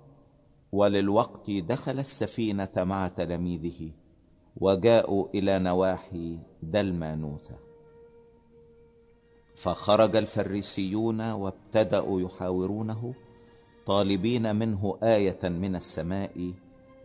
وللوقت 0.72 1.52
دخل 1.52 2.00
السفينة 2.00 2.70
مع 2.78 3.08
تلاميذه 3.08 3.92
وجاءوا 4.58 5.26
إلى 5.36 5.60
نواحي 5.60 6.40
دلمانوثة. 6.64 7.56
فخرج 9.56 10.16
الفريسيون 10.16 11.32
وابتدأوا 11.32 12.22
يحاورونه 12.22 13.14
طالبين 13.86 14.56
منه 14.56 14.98
آية 15.04 15.50
من 15.50 15.76
السماء 15.76 16.54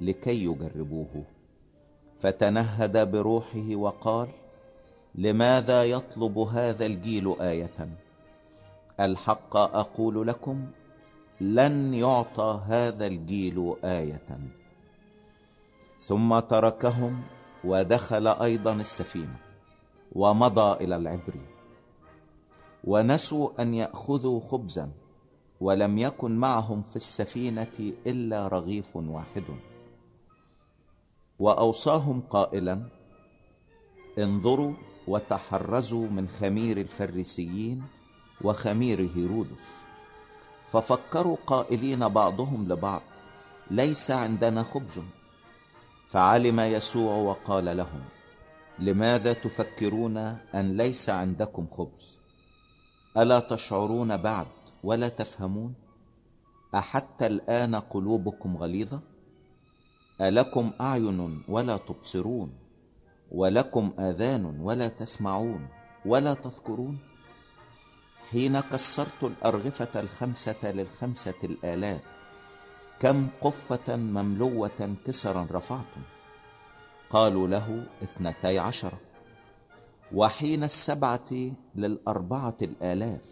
لكي 0.01 0.45
يجربوه. 0.45 1.25
فتنهد 2.21 3.11
بروحه 3.11 3.77
وقال 3.77 4.29
لماذا 5.15 5.85
يطلب 5.85 6.39
هذا 6.39 6.87
الجيل 6.87 7.41
آية؟ 7.41 7.89
الحق 9.01 9.57
أقول 9.57 10.27
لكم 10.27 10.67
لن 11.41 11.95
يعطى 11.95 12.61
هذا 12.67 13.07
الجيل 13.07 13.75
آية. 13.85 14.39
ثم 16.01 16.39
تركهم 16.39 17.23
ودخل 17.65 18.27
أيضا 18.29 18.73
السفينة 18.73 19.37
ومضى 20.13 20.85
إلى 20.85 20.97
العبر. 20.97 21.35
ونسوا 22.85 23.63
أن 23.63 23.75
يأخذوا 23.75 24.41
خبزا 24.41 24.91
ولم 25.61 25.99
يكن 25.99 26.37
معهم 26.37 26.83
في 26.83 26.97
السفينة 26.97 27.93
إلا 28.07 28.49
رغيف 28.49 28.97
واحد. 28.97 29.45
وأوصاهم 31.39 32.21
قائلا 32.31 32.83
انظروا 34.19 34.73
وتحرزوا 35.09 36.09
من 36.09 36.29
خمير 36.29 36.77
الفريسيين 36.77 37.83
وخمير 38.41 39.11
هيرودس. 39.17 39.65
ففكروا 40.73 41.37
قائلين 41.47 42.09
بعضهم 42.09 42.69
لبعض 42.69 43.03
ليس 43.71 44.11
عندنا 44.11 44.63
خبز. 44.63 45.03
فعلم 46.09 46.61
يسوع 46.61 47.15
وقال 47.15 47.77
لهم 47.77 48.05
لماذا 48.79 49.33
تفكرون 49.33 50.17
أن 50.55 50.77
ليس 50.77 51.11
عندكم 51.11 51.67
خبز؟ 51.77 52.19
ألا 53.17 53.41
تشعرون 53.41 54.17
بعد 54.17 54.47
ولا 54.85 55.09
تفهمون؟ 55.09 55.75
أحتى 56.75 57.27
الآن 57.27 57.75
قلوبكم 57.75 58.57
غليظة؟ 58.57 59.01
ألكم 60.21 60.73
أعين 60.81 61.43
ولا 61.49 61.77
تبصرون؟ 61.77 62.53
ولكم 63.35 63.93
آذان 63.99 64.61
ولا 64.61 64.89
تسمعون 64.89 65.69
ولا 66.07 66.35
تذكرون. 66.35 66.99
حين 68.31 68.61
كسرت 68.61 69.25
الأرغفة 69.25 70.01
الخمسة 70.01 70.73
للخمسة 70.73 71.35
الآلاف 71.45 72.01
كم 73.01 73.29
قفة 73.41 73.97
مملوة 73.97 74.97
كسرا 75.07 75.47
رفعتم 75.51 76.03
قالوا 77.11 77.49
له 77.49 77.87
اثنتي 78.03 78.59
عشرة 78.59 79.01
وحين 80.15 80.65
السبعة 80.65 81.31
للأربعة 81.75 82.57
الآلاف 82.63 83.25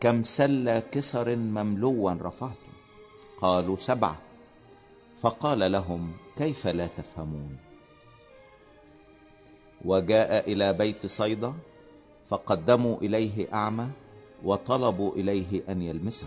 كم 0.00 0.24
سل 0.24 0.78
كسر 0.78 1.36
مملوا 1.36 2.12
رفعتم 2.12 2.72
قالوا 3.40 3.76
سبعة. 3.76 4.16
فقال 5.20 5.72
لهم 5.72 6.12
كيف 6.36 6.66
لا 6.66 6.86
تفهمون؟ 6.86 7.67
وجاء 9.84 10.52
إلى 10.52 10.72
بيت 10.72 11.06
صيدا 11.06 11.54
فقدموا 12.28 12.96
إليه 12.96 13.54
أعمى 13.54 13.88
وطلبوا 14.44 15.12
إليه 15.14 15.62
أن 15.68 15.82
يلمسه. 15.82 16.26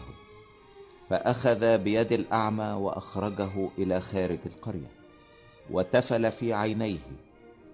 فأخذ 1.10 1.78
بيد 1.78 2.12
الأعمى 2.12 2.74
وأخرجه 2.74 3.70
إلى 3.78 4.00
خارج 4.00 4.40
القرية 4.46 4.92
وتفل 5.72 6.32
في 6.32 6.54
عينيه 6.54 7.00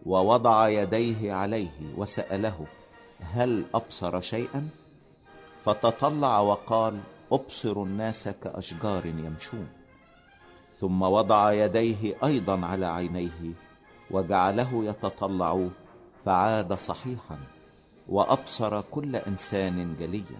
ووضع 0.06 0.70
يديه 0.70 1.34
عليه 1.34 1.94
وسأله 1.98 2.66
هل 3.20 3.66
أبصر 3.74 4.22
شيئا؟ 4.22 4.70
فتطلع 5.63 6.40
وقال 6.40 7.00
أبصر 7.32 7.84
الناس 7.84 8.28
كأشجار 8.28 9.06
يمشون. 9.06 9.68
ثم 10.80 11.02
وضع 11.02 11.54
يديه 11.54 12.16
أيضا 12.24 12.66
على 12.66 12.86
عينيه 12.86 13.54
وجعله 14.12 14.86
يتطلع. 14.86 15.70
فعاد 16.26 16.74
صحيحا 16.74 17.39
وأبصر 18.10 18.82
كل 18.82 19.15
إنسان 19.15 19.96
جليا. 19.96 20.39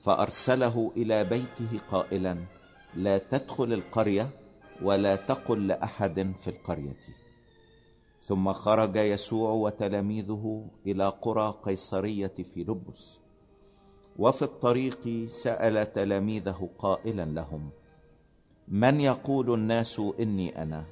فأرسله 0.00 0.92
إلى 0.96 1.24
بيته 1.24 1.80
قائلا 1.90 2.38
لا 2.94 3.18
تدخل 3.18 3.72
القرية 3.72 4.30
ولا 4.82 5.16
تقل 5.16 5.66
لأحد 5.66 6.32
في 6.42 6.48
القرية. 6.50 7.00
ثم 8.26 8.52
خرج 8.52 8.96
يسوع 8.96 9.50
وتلاميذه 9.50 10.66
إلى 10.86 11.08
قرى 11.08 11.54
قيصرية 11.62 12.34
في 12.54 12.64
لبس. 12.64 13.18
وفي 14.18 14.42
الطريق 14.42 15.28
سأل 15.28 15.92
تلاميذه 15.92 16.68
قائلا 16.78 17.24
لهم 17.24 17.70
من 18.68 19.00
يقول 19.00 19.54
الناس 19.54 20.00
إني 20.20 20.62
أنا؟ 20.62 20.84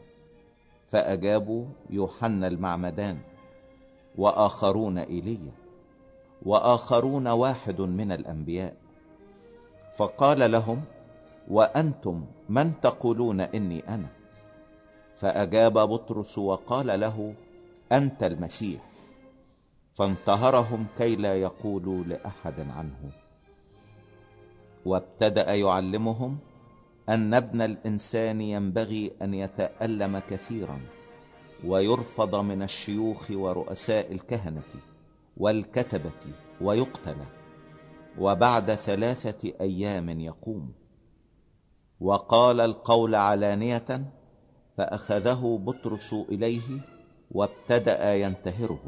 فأجابوا 0.92 1.64
يوحنا 1.90 2.46
المعمدان 2.46 3.18
وآخرون 4.18 4.98
إيليا 4.98 5.52
وآخرون 6.42 7.28
واحد 7.28 7.81
من 7.81 8.12
الأنبياء. 8.12 8.76
فقال 9.96 10.52
لهم 10.52 10.85
وأنتم 11.48 12.24
من 12.48 12.81
تقولون 12.81 13.40
إني 13.40 13.88
أنا؟ 13.88 14.09
فأجاب 15.16 15.72
بطرس 15.72 16.38
وقال 16.38 17.00
له 17.00 17.35
أنت 17.92 18.22
المسيح. 18.22 18.83
فانتهرهم 19.94 20.87
كي 20.98 21.16
لا 21.16 21.35
يقولوا 21.37 22.05
لأحد 22.05 22.61
عنه. 22.61 23.11
وابتدأ 24.87 25.55
يعلمهم 25.55 26.38
أن 27.09 27.35
ابن 27.35 27.62
الإنسان 27.62 28.41
ينبغي 28.41 29.12
أن 29.23 29.35
يتألم 29.35 30.19
كثيرا 30.19 30.81
ويرفض 31.65 32.35
من 32.35 32.62
الشيوخ 32.62 33.31
ورؤساء 33.31 34.12
الكهنة 34.12 34.62
والكتبة 35.37 36.33
ويقتل 36.61 37.17
وبعد 38.19 38.75
ثلاثة 38.75 39.53
أيام 39.61 40.21
يقوم 40.21 40.73
وقال 42.01 42.61
القول 42.61 43.15
علانية 43.15 44.12
فأخذه 44.77 45.61
بطرس 45.65 46.12
إليه 46.12 46.81
وابتدأ 47.31 48.15
ينتهره 48.15 48.81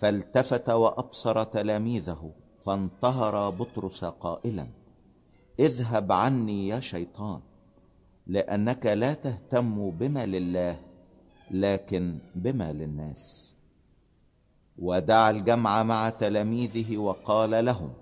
فالتفت 0.00 0.70
وأبصر 0.70 1.44
تلاميذه 1.44 2.32
فانتهر 2.64 3.50
بطرس 3.50 4.04
قائلا 4.04 4.81
اذهب 5.58 6.12
عني 6.12 6.68
يا 6.68 6.80
شيطان 6.80 7.40
لأنك 8.26 8.86
لا 8.86 9.14
تهتم 9.14 9.90
بما 9.90 10.26
لله 10.26 10.76
لكن 11.50 12.18
بما 12.34 12.72
للناس. 12.72 13.54
ودعا 14.78 15.30
الجمع 15.30 15.82
مع 15.82 16.10
تلاميذه 16.10 16.96
وقال 16.96 17.64
لهم 17.64 17.92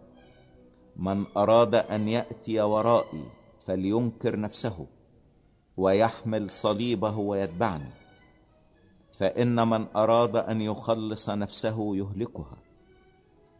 من 0.96 1.24
أراد 1.36 1.74
أن 1.74 2.08
يأتي 2.08 2.60
ورائي 2.60 3.24
فلينكر 3.66 4.40
نفسه 4.40 4.86
ويحمل 5.76 6.50
صليبه 6.50 7.16
ويتبعني 7.16 7.90
فإن 9.18 9.68
من 9.68 9.86
أراد 9.96 10.36
أن 10.36 10.60
يخلص 10.60 11.30
نفسه 11.30 11.96
يهلكها 11.96 12.58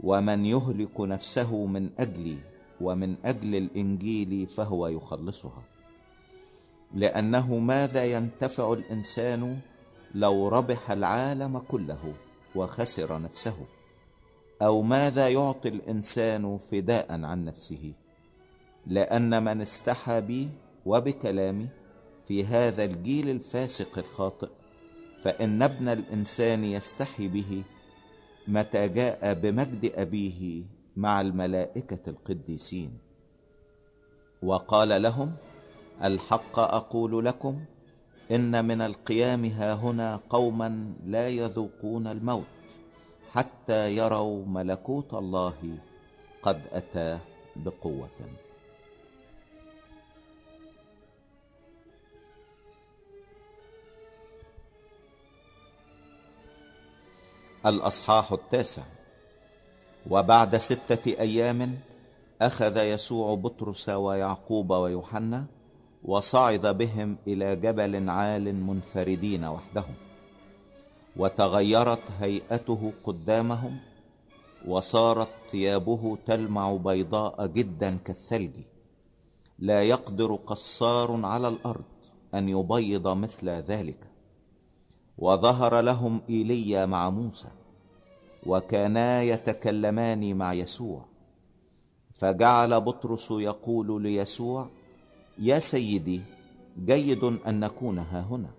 ومن 0.01 0.47
يهلك 0.47 1.01
نفسه 1.01 1.67
من 1.67 1.91
أجلي 1.99 2.39
ومن 2.81 3.17
أجل 3.25 3.55
الإنجيل 3.57 4.47
فهو 4.47 4.87
يخلصها. 4.87 5.63
لأنه 6.95 7.59
ماذا 7.59 8.05
ينتفع 8.05 8.73
الإنسان 8.73 9.59
لو 10.15 10.49
ربح 10.49 10.91
العالم 10.91 11.59
كله 11.59 12.15
وخسر 12.55 13.23
نفسه؟ 13.23 13.57
أو 14.63 14.83
ماذا 14.83 15.29
يعطي 15.29 15.69
الإنسان 15.69 16.59
فداء 16.59 17.13
عن 17.25 17.45
نفسه؟ 17.45 17.93
لأن 18.87 19.45
من 19.45 19.61
استحى 19.61 20.21
بي 20.21 20.49
وبكلامي 20.87 21.69
في 22.29 22.45
هذا 22.45 22.85
الجيل 22.85 23.31
الفاسق 23.31 23.99
الخاطئ 23.99 24.49
فإن 25.23 25.63
ابن 25.63 25.89
الإنسان 25.89 26.65
يستحي 26.65 27.29
به 27.29 27.63
متى 28.49 28.89
جاء 28.89 29.35
بمجد 29.35 29.93
أبيه 29.95 30.63
مع 30.97 31.21
الملائكة 31.21 32.11
القديسين. 32.11 32.99
وقال 34.43 35.03
لهم 35.03 35.37
الحق 36.05 36.59
أقول 36.59 37.25
لكم 37.25 37.65
إن 38.31 38.65
من 38.65 38.83
القيام 38.83 39.45
ها 39.45 39.75
هنا 39.75 40.21
قوما 40.31 40.95
لا 41.07 41.29
يذوقون 41.29 42.07
الموت 42.07 42.47
حتى 43.33 43.97
يروا 43.97 44.47
ملكوت 44.47 45.15
الله 45.15 45.79
قد 46.43 46.63
أتى 46.73 47.19
بقوة. 47.57 48.09
الأصحاح 57.67 58.33
التاسع. 58.33 58.83
وبعد 60.11 60.57
ستة 60.57 61.21
أيام 61.21 61.79
أخذ 62.43 62.77
يسوع 62.77 63.35
بطرس 63.35 63.89
ويعقوب 63.89 64.71
ويوحنا 64.71 65.47
وصعد 66.05 66.67
بهم 66.67 67.17
إلى 67.27 67.57
جبل 67.57 68.11
عال 68.11 68.55
منفردين 68.55 69.45
وحدهم 69.45 69.95
وتغيرت 71.17 72.11
هيئته 72.21 72.93
قدامهم 73.05 73.79
وصارت 74.67 75.29
ثيابه 75.51 76.19
تلمع 76.27 76.73
بيضاء 76.73 77.47
جدا 77.47 77.97
كالثلج. 77.97 78.57
لا 79.59 79.83
يقدر 79.83 80.35
قصار 80.35 81.27
على 81.27 81.49
الأرض 81.49 81.85
أن 82.35 82.49
يبيض 82.49 83.09
مثل 83.09 83.49
ذلك. 83.49 84.07
وظهر 85.19 85.81
لهم 85.81 86.21
إيليا 86.29 86.87
مع 86.87 87.11
موسى 87.11 87.49
وكانا 88.47 89.23
يتكلمان 89.23 90.37
مع 90.37 90.53
يسوع. 90.53 91.05
فجعل 92.15 92.81
بطرس 92.81 93.31
يقول 93.31 94.03
ليسوع 94.03 94.69
يا 95.39 95.59
سيدي 95.59 96.21
جيد 96.85 97.25
أن 97.25 97.61
نكون 97.61 97.99
ها 97.99 98.21
هنا. 98.21 98.51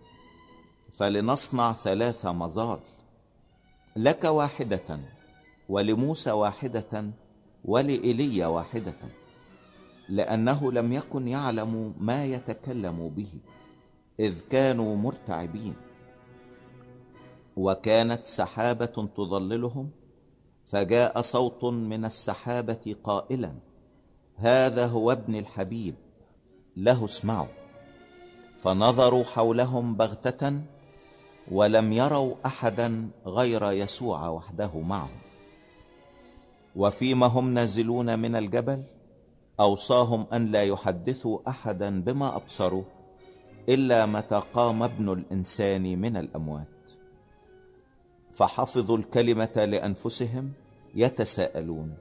فلنصنع 0.98 1.74
ثلاث 1.74 2.26
مزار 2.26 2.80
لك 3.96 4.24
واحدة 4.24 5.00
ولموسى 5.70 6.32
واحدة 6.32 7.06
ولإيليا 7.66 8.48
واحدة 8.48 8.94
لأنه 10.10 10.72
لم 10.72 10.94
يكن 10.94 11.28
يعلم 11.28 11.94
ما 12.00 12.26
يتكلم 12.26 13.10
به 13.10 13.34
إذ 14.20 14.42
كانوا 14.50 14.96
مرتعبين. 14.96 15.74
وكانت 17.62 18.26
سحابة 18.26 18.96
تظللهم 19.18 19.90
فجاء 20.72 21.22
صوت 21.22 21.64
من 21.64 22.06
السحابة 22.06 22.96
قائلا 23.04 23.54
هذا 24.36 24.86
هو 24.88 25.12
ابن 25.12 25.36
الحبيب 25.36 25.96
له 26.78 27.06
اسمعوا. 27.06 27.54
فنظروا 28.64 29.24
حولهم 29.24 29.96
بغتة 29.96 30.62
ولم 31.52 31.94
يروا 31.94 32.36
أحدا 32.46 33.10
غير 33.26 33.72
يسوع 33.72 34.28
وحده 34.28 34.80
معهم. 34.80 35.20
وفيما 36.76 37.28
هم 37.28 37.54
نازلون 37.54 38.20
من 38.20 38.36
الجبل 38.36 38.84
أوصاهم 39.60 40.26
أن 40.34 40.46
لا 40.52 40.64
يحدثوا 40.64 41.40
أحدا 41.48 42.02
بما 42.02 42.36
أبصروا 42.36 42.84
إلا 43.70 44.06
متى 44.06 44.42
قام 44.54 44.84
ابن 44.84 45.10
الإنسان 45.14 46.02
من 46.02 46.18
الأموات. 46.18 46.81
فحفظوا 48.34 48.98
الكلمة 48.98 49.66
لأنفسهم 49.66 50.52
يتساءلون 50.96 51.94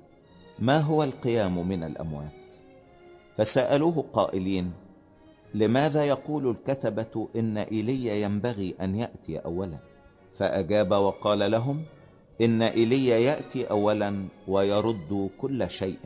ما 0.59 0.81
هو 0.81 1.03
القيام 1.03 1.69
من 1.69 1.83
الأموات؟ 1.83 2.33
فسألوه 3.37 4.05
قائلين 4.13 4.73
لماذا 5.55 6.05
يقول 6.05 6.51
الكتبة 6.51 7.29
إن 7.37 7.59
إيليا 7.59 8.15
ينبغي 8.15 8.75
أن 8.81 8.95
يأتي 8.95 9.39
أولا؟ 9.39 9.79
فأجاب 10.39 10.91
وقال 10.93 11.51
لهم 11.51 11.83
إن 12.41 12.63
إيليا 12.63 13.19
يأتي 13.19 13.65
أولا 13.65 14.29
ويرد 14.49 15.31
كل 15.39 15.71
شيء. 15.71 15.99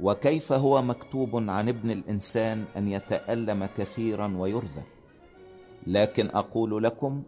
وكيف 0.00 0.52
هو 0.52 0.82
مكتوب 0.82 1.36
عن 1.50 1.68
ابن 1.68 1.90
الإنسان 1.90 2.64
أن 2.76 2.88
يتألم 2.88 3.66
كثيرا 3.76 4.36
ويرذى؟ 4.36 4.82
لكن 5.86 6.28
أقول 6.28 6.84
لكم 6.84 7.22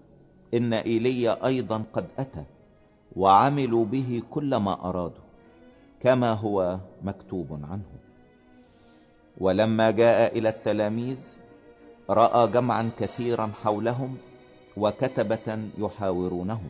إن 0.55 0.73
إيليا 0.73 1.47
أيضا 1.47 1.85
قد 1.93 2.07
أتى 2.19 2.45
وعملوا 3.17 3.85
به 3.85 4.23
كل 4.31 4.57
ما 4.57 4.89
أرادوا 4.89 5.25
كما 6.01 6.33
هو 6.33 6.79
مكتوب 7.03 7.61
عنه. 7.71 7.93
ولما 9.39 9.91
جاء 9.91 10.39
إلى 10.39 10.49
التلاميذ 10.49 11.17
رأى 12.11 12.51
جمعا 12.51 12.91
كثيرا 12.99 13.53
حولهم 13.63 14.17
وكتبة 14.77 15.69
يحاورونه 15.79 16.61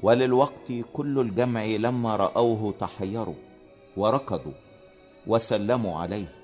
وللوقت 0.00 0.72
كل 0.92 1.20
الجمع 1.20 1.64
لما 1.64 2.16
رأوه 2.16 2.74
تحيروا 2.80 3.34
وركضوا 3.96 4.52
وسلموا 5.26 5.98
عليه. 5.98 6.34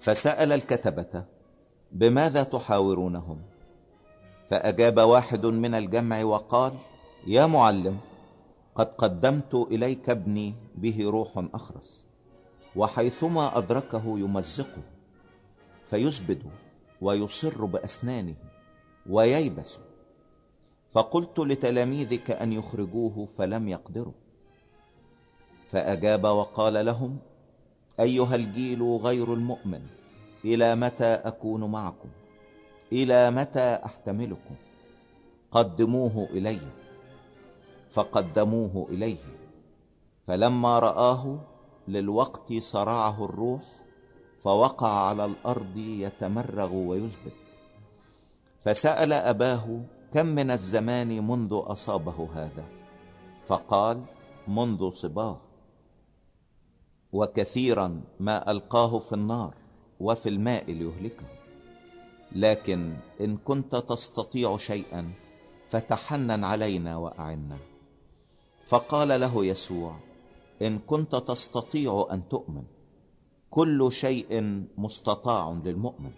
فسأل 0.00 0.52
الكتبة 0.52 1.24
بماذا 1.92 2.42
تحاورونهم؟ 2.42 3.51
فأجاب 4.52 4.98
واحد 5.00 5.46
من 5.46 5.74
الجمع 5.74 6.24
وقال 6.24 6.72
يا 7.26 7.46
معلم 7.46 7.98
قد 8.74 8.94
قدمت 8.94 9.54
إليك 9.54 10.10
ابني 10.10 10.54
به 10.74 11.10
روح 11.10 11.44
أخرس 11.54 12.04
وحيثما 12.76 13.58
أدركه 13.58 14.18
يمزقه 14.18 14.82
فيزبد 15.90 16.42
ويصر 17.00 17.64
بأسنانه 17.64 18.34
وييبس 19.10 19.78
فقلت 20.92 21.38
لتلاميذك 21.38 22.30
أن 22.30 22.52
يخرجوه 22.52 23.28
فلم 23.38 23.68
يقدروا. 23.68 24.14
فأجاب 25.70 26.24
وقال 26.24 26.86
لهم 26.86 27.18
أيها 28.00 28.34
الجيل 28.34 28.82
غير 28.82 29.34
المؤمن 29.34 29.86
إلى 30.44 30.76
متى 30.76 31.12
أكون 31.14 31.64
معكم؟ 31.64 32.08
إلى 32.92 33.30
متى 33.30 33.78
أحتملكم؟ 33.84 34.54
قدموه 35.50 36.28
إلي. 36.30 36.60
فقدموه 37.90 38.86
إليه. 38.90 39.24
فلما 40.26 40.78
رآه 40.78 41.38
للوقت 41.88 42.52
صرعه 42.52 43.24
الروح 43.24 43.62
فوقع 44.42 44.88
على 44.88 45.24
الأرض 45.24 45.76
يتمرغ 45.76 46.74
ويثبت. 46.74 47.32
فسأل 48.60 49.12
أباه 49.12 49.80
كم 50.12 50.26
من 50.26 50.50
الزمان 50.50 51.26
منذ 51.28 51.50
أصابه 51.52 52.28
هذا؟ 52.34 52.64
فقال 53.46 54.04
منذ 54.48 54.90
صباه. 54.90 55.40
وكثيرا 57.12 58.00
ما 58.20 58.50
ألقاه 58.50 58.98
في 58.98 59.12
النار 59.12 59.54
وفي 60.00 60.28
الماء 60.28 60.72
ليهلكه. 60.72 61.41
لكن 62.34 62.96
إن 63.20 63.36
كنت 63.36 63.76
تستطيع 63.76 64.56
شيئا 64.56 65.12
فتحنن 65.68 66.44
علينا 66.44 66.96
وأعنا. 66.96 67.58
فقال 68.68 69.20
له 69.20 69.44
يسوع 69.44 69.96
إن 70.62 70.78
كنت 70.78 71.16
تستطيع 71.16 72.08
أن 72.12 72.28
تؤمن 72.28 72.62
كل 73.50 73.92
شيء 73.92 74.64
مستطاع 74.78 75.60
للمؤمن. 75.64 76.10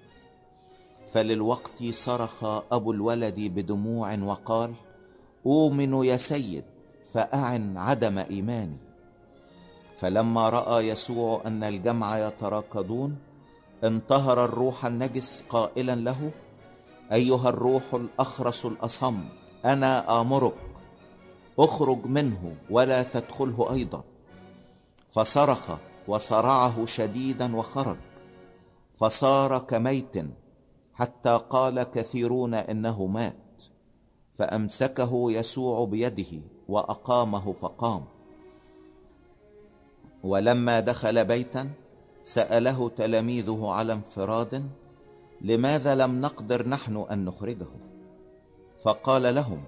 فللوقت 1.13 1.85
صرخ 1.91 2.45
أبو 2.73 2.93
الولد 2.93 3.41
بدموع 3.41 4.15
وقال 4.19 4.75
أؤمن 5.47 6.05
يا 6.05 6.17
سيد 6.17 6.65
فأعن 7.13 7.77
عدم 7.77 8.19
إيماني. 8.19 8.77
فلما 9.99 10.49
رأى 10.49 10.89
يسوع 10.89 11.43
أن 11.47 11.65
الجمع 11.65 12.27
يتراكضون 12.27 13.19
انتهر 13.85 14.45
الروح 14.45 14.87
النجس 14.87 15.45
قائلا 15.49 15.95
له 15.95 16.31
أيها 17.13 17.49
الروح 17.49 17.95
الأخرس 17.95 18.65
الأصم 18.65 19.25
أنا 19.65 20.21
آمرك 20.21 20.55
اخرج 21.59 22.07
منه 22.07 22.57
ولا 22.71 23.03
تدخله 23.03 23.73
أيضا. 23.73 24.05
فصرخ 25.11 25.71
وصرعه 26.09 26.87
شديدا 26.87 27.57
وخرج 27.57 27.97
فصار 28.95 29.59
كميت 29.59 30.17
حتى 30.95 31.41
قال 31.51 31.83
كثيرون 31.83 32.55
إنه 32.55 33.07
مات 33.07 33.63
فأمسكه 34.35 35.31
يسوع 35.31 35.85
بيده 35.85 36.43
وأقامه 36.69 37.53
فقام. 37.53 38.05
ولما 40.25 40.81
دخل 40.81 41.25
بيتا 41.25 41.71
سأله 42.25 42.89
تلاميذه 42.89 43.69
على 43.69 43.93
انفراد 43.93 44.69
لماذا 45.41 45.95
لم 45.95 46.21
نقدر 46.21 46.69
نحن 46.69 47.05
أن 47.11 47.25
نخرجه؟ 47.25 47.67
فقال 48.83 49.35
لهم 49.35 49.65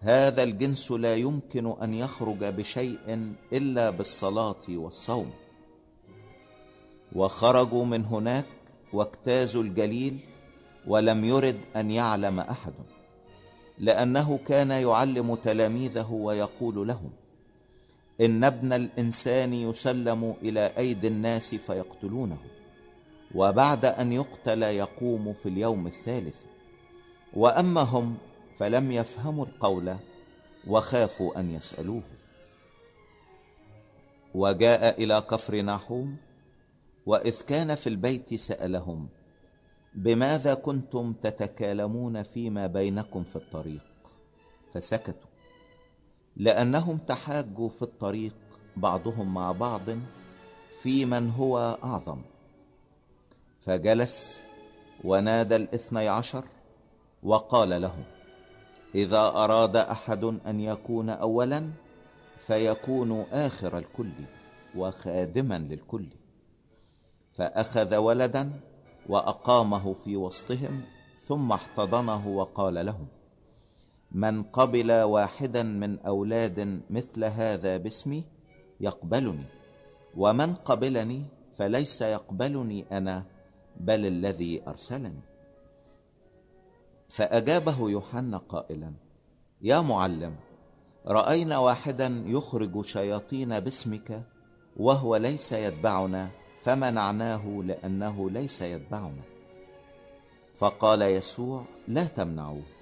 هذا 0.00 0.42
الجنس 0.42 0.90
لا 0.90 1.14
يمكن 1.16 1.74
أن 1.82 1.94
يخرج 1.94 2.44
بشيء 2.44 3.34
إلا 3.52 3.90
بالصلاة 3.90 4.64
والصوم. 4.68 5.30
وخرجوا 7.14 7.84
من 7.84 8.04
هناك 8.04 8.46
واجتازوا 8.92 9.62
الجليل 9.62 10.18
ولم 10.86 11.24
يرد 11.24 11.60
أن 11.76 11.90
يعلم 11.90 12.40
أحد 12.40 12.72
لأنه 13.78 14.38
كان 14.46 14.70
يعلم 14.70 15.34
تلاميذه 15.34 16.12
ويقول 16.12 16.88
لهم 16.88 17.10
إن 18.20 18.44
ابن 18.44 18.72
الإنسان 18.72 19.54
يسلم 19.54 20.34
إلى 20.42 20.72
أيدي 20.78 21.08
الناس 21.08 21.54
فيقتلونه 21.54 22.38
وبعد 23.34 23.84
أن 23.84 24.12
يقتل 24.12 24.62
يقوم 24.62 25.32
في 25.32 25.48
اليوم 25.48 25.86
الثالث. 25.86 26.36
وأما 27.34 27.80
هم 27.80 28.16
فلم 28.58 28.92
يفهموا 28.92 29.46
القول 29.46 29.96
وخافوا 30.66 31.40
أن 31.40 31.50
يسألوه. 31.50 32.02
وجاء 34.34 35.02
إلى 35.02 35.20
كفر 35.20 35.60
ناحوم 35.60 36.16
وإذ 37.06 37.42
كان 37.42 37.74
في 37.74 37.86
البيت 37.86 38.34
سألهم 38.34 39.08
بماذا 39.94 40.54
كنتم 40.54 41.12
تتكالمون 41.12 42.22
فيما 42.22 42.66
بينكم 42.66 43.22
في 43.22 43.36
الطريق؟ 43.36 43.84
فسكتوا. 44.74 45.31
لأنهم 46.36 46.98
تحاجوا 46.98 47.68
في 47.68 47.82
الطريق 47.82 48.34
بعضهم 48.76 49.34
مع 49.34 49.52
بعض 49.52 49.82
في 50.82 51.04
من 51.04 51.30
هو 51.30 51.78
أعظم. 51.84 52.18
فجلس 53.60 54.40
ونادى 55.04 55.56
الاثني 55.56 56.08
عشر 56.08 56.44
وقال 57.22 57.82
لهم 57.82 58.04
إذا 58.94 59.20
أراد 59.20 59.76
أحد 59.76 60.24
أن 60.24 60.60
يكون 60.60 61.10
أولا 61.10 61.70
فيكون 62.46 63.20
آخر 63.32 63.78
الكل 63.78 64.12
وخادما 64.76 65.58
للكل. 65.58 66.06
فأخذ 67.32 67.96
ولدا 67.96 68.60
وأقامه 69.08 69.92
في 69.92 70.16
وسطهم 70.16 70.82
ثم 71.26 71.52
احتضنه 71.52 72.28
وقال 72.28 72.86
لهم 72.86 73.06
من 74.14 74.42
قبل 74.42 74.92
واحدا 74.92 75.62
من 75.62 75.98
أولاد 75.98 76.80
مثل 76.90 77.24
هذا 77.24 77.76
باسمي 77.76 78.24
يقبلني 78.80 79.44
ومن 80.16 80.54
قبلني 80.54 81.24
فليس 81.56 82.02
يقبلني 82.02 82.84
أنا 82.92 83.24
بل 83.80 84.06
الذي 84.06 84.62
أرسلني. 84.68 85.20
فأجابه 87.08 87.90
يوحنا 87.90 88.38
قائلا 88.38 88.92
يا 89.62 89.80
معلم 89.80 90.36
رأينا 91.06 91.58
واحدا 91.58 92.22
يخرج 92.26 92.84
شياطين 92.84 93.60
باسمك 93.60 94.22
وهو 94.76 95.16
ليس 95.16 95.52
يتبعنا 95.52 96.30
فمنعناه 96.62 97.62
لأنه 97.64 98.30
ليس 98.30 98.62
يتبعنا. 98.62 99.22
فقال 100.54 101.02
يسوع 101.02 101.64
لا 101.88 102.04
تمنعوه. 102.04 102.81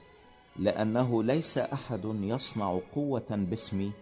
لأنه 0.61 1.23
ليس 1.23 1.59
أحد 1.59 2.05
يصنع 2.05 2.81
قوة 2.95 3.31
باسمي 3.31 3.93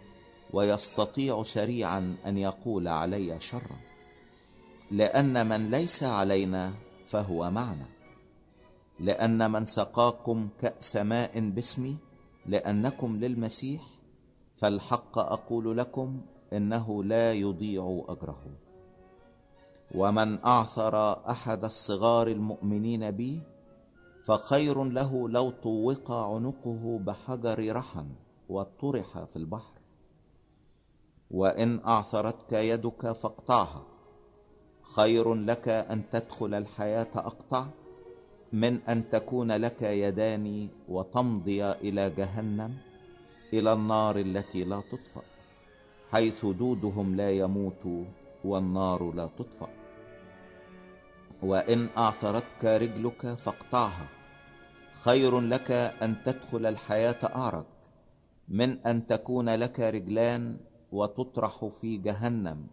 ويستطيع 0.52 1.42
سريعا 1.42 2.16
أن 2.26 2.38
يقول 2.38 2.88
علي 2.88 3.40
شرا. 3.40 3.76
لأن 4.90 5.48
من 5.48 5.70
ليس 5.70 6.02
علينا 6.02 6.72
فهو 7.06 7.50
معنا. 7.50 7.86
لأن 9.00 9.50
من 9.50 9.64
سقاكم 9.64 10.48
كأس 10.60 10.96
ماء 10.96 11.40
باسمي 11.40 11.96
لأنكم 12.46 13.16
للمسيح 13.16 13.82
فالحق 14.56 15.18
أقول 15.18 15.78
لكم 15.78 16.20
إنه 16.52 17.04
لا 17.04 17.32
يضيع 17.32 18.04
أجره. 18.08 18.42
ومن 19.94 20.44
أعثر 20.44 21.12
أحد 21.30 21.64
الصغار 21.64 22.28
المؤمنين 22.28 23.10
بي 23.10 23.42
فخير 24.28 24.84
له 24.84 25.28
لو 25.28 25.50
طوق 25.50 26.10
عنقه 26.10 26.98
بحجر 27.06 27.76
رحم 27.76 28.06
وطرح 28.48 29.24
في 29.24 29.36
البحر. 29.36 29.72
وإن 31.30 31.80
أعثرتك 31.86 32.52
يدك 32.52 33.12
فاقطعها. 33.12 33.82
خير 34.82 35.34
لك 35.34 35.68
أن 35.68 36.10
تدخل 36.10 36.54
الحياة 36.54 37.06
أقطع. 37.14 37.66
من 38.52 38.80
أن 38.82 39.10
تكون 39.10 39.52
لك 39.52 39.82
يدان 39.82 40.68
وتمضي 40.88 41.64
إلى 41.64 42.10
جهنم. 42.10 42.74
إلى 43.52 43.72
النار 43.72 44.18
التي 44.18 44.64
لا 44.64 44.80
تطفأ. 44.80 45.22
حيث 46.10 46.46
دودهم 46.46 47.16
لا 47.16 47.30
يموت 47.30 48.04
والنار 48.44 49.12
لا 49.12 49.28
تطفأ. 49.38 49.68
وإن 51.42 51.88
أعثرتك 51.96 52.64
رجلك 52.64 53.34
فاقطعها. 53.34 54.17
خير 55.04 55.40
لك 55.40 55.70
أن 56.02 56.22
تدخل 56.24 56.66
الحياة 56.66 57.18
أعرج 57.22 57.64
من 58.48 58.78
أن 58.86 59.06
تكون 59.06 59.48
لك 59.48 59.80
رجلان 59.80 60.56
وتطرح 60.92 61.64
في 61.80 61.96
جهنم 61.96 62.66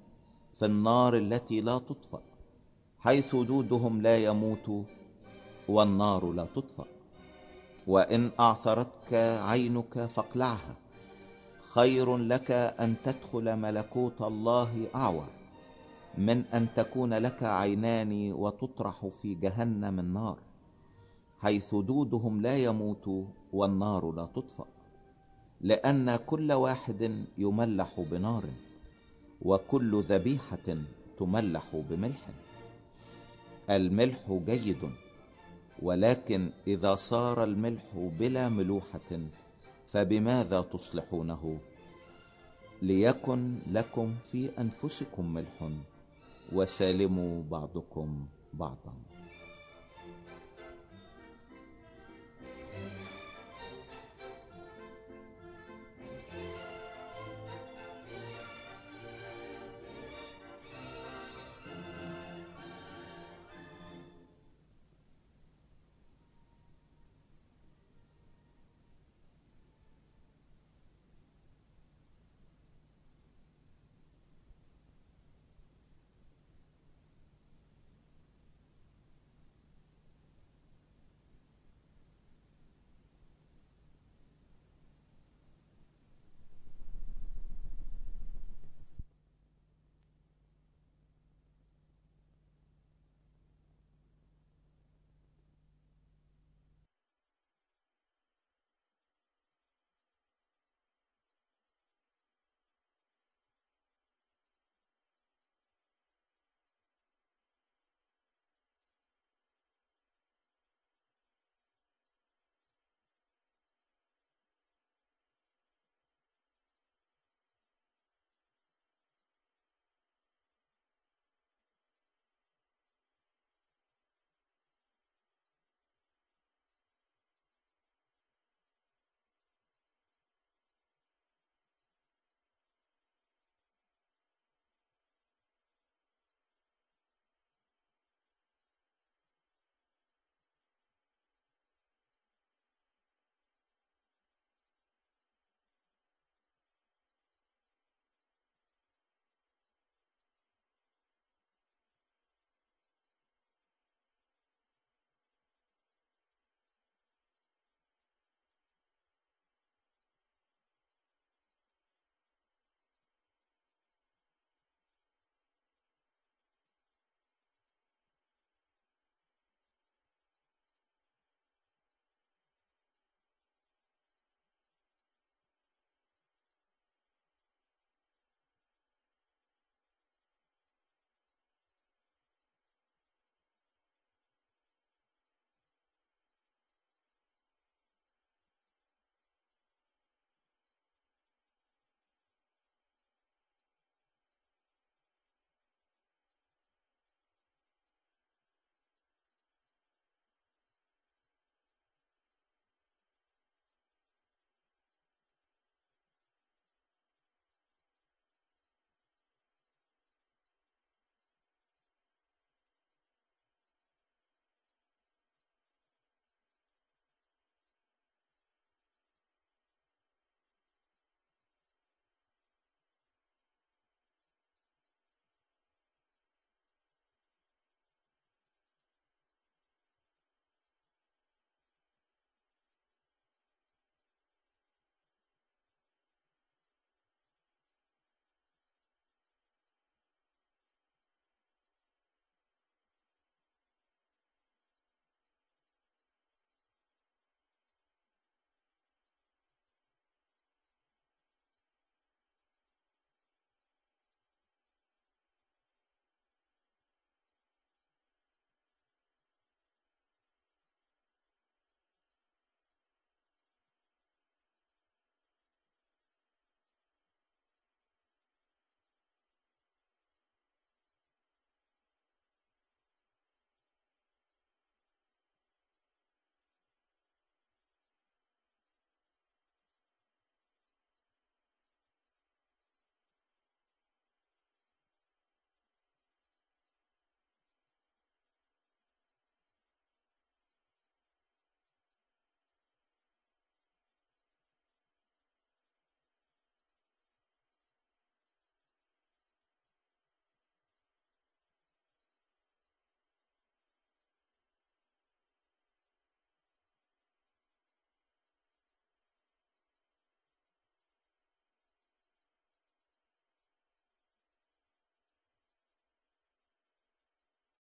في 0.59 0.65
النار 0.65 1.17
التي 1.17 1.61
لا 1.61 1.77
تطفأ 1.77 2.21
حيث 2.99 3.35
دودهم 3.35 4.01
لا 4.01 4.17
يموت 4.17 4.85
والنار 5.67 6.31
لا 6.31 6.45
تطفأ. 6.55 6.85
وإن 7.87 8.31
أعثرتك 8.39 9.13
عينك 9.43 10.05
فاقلعها 10.05 10.75
خير 11.73 12.17
لك 12.17 12.51
أن 12.51 12.95
تدخل 13.03 13.55
ملكوت 13.55 14.21
الله 14.21 14.87
أعور 14.95 15.27
من 16.17 16.45
أن 16.45 16.67
تكون 16.75 17.13
لك 17.13 17.43
عينان 17.43 18.33
وتطرح 18.33 19.05
في 19.21 19.33
جهنم 19.35 19.99
النار. 19.99 20.37
حيث 21.39 21.75
دودهم 21.75 22.41
لا 22.41 22.57
يموت 22.57 23.09
والنار 23.53 24.11
لا 24.11 24.25
تطفأ. 24.25 24.65
لأن 25.61 26.15
كل 26.15 26.51
واحد 26.51 27.25
يملح 27.37 27.99
بنار 28.11 28.43
وكل 29.41 30.03
ذبيحة 30.03 30.77
تملح 31.19 31.75
بملح. 31.89 32.29
الملح 33.69 34.31
جيد 34.45 34.89
ولكن 35.81 36.49
إذا 36.67 36.95
صار 36.95 37.43
الملح 37.43 37.83
بلا 37.95 38.49
ملوحة 38.49 39.09
فبماذا 39.91 40.61
تصلحونه؟ 40.61 41.57
ليكن 42.81 43.59
لكم 43.71 44.15
في 44.31 44.59
أنفسكم 44.59 45.33
ملح 45.33 45.69
وسالموا 46.53 47.43
بعضكم 47.51 48.25
بعضا. 48.53 48.93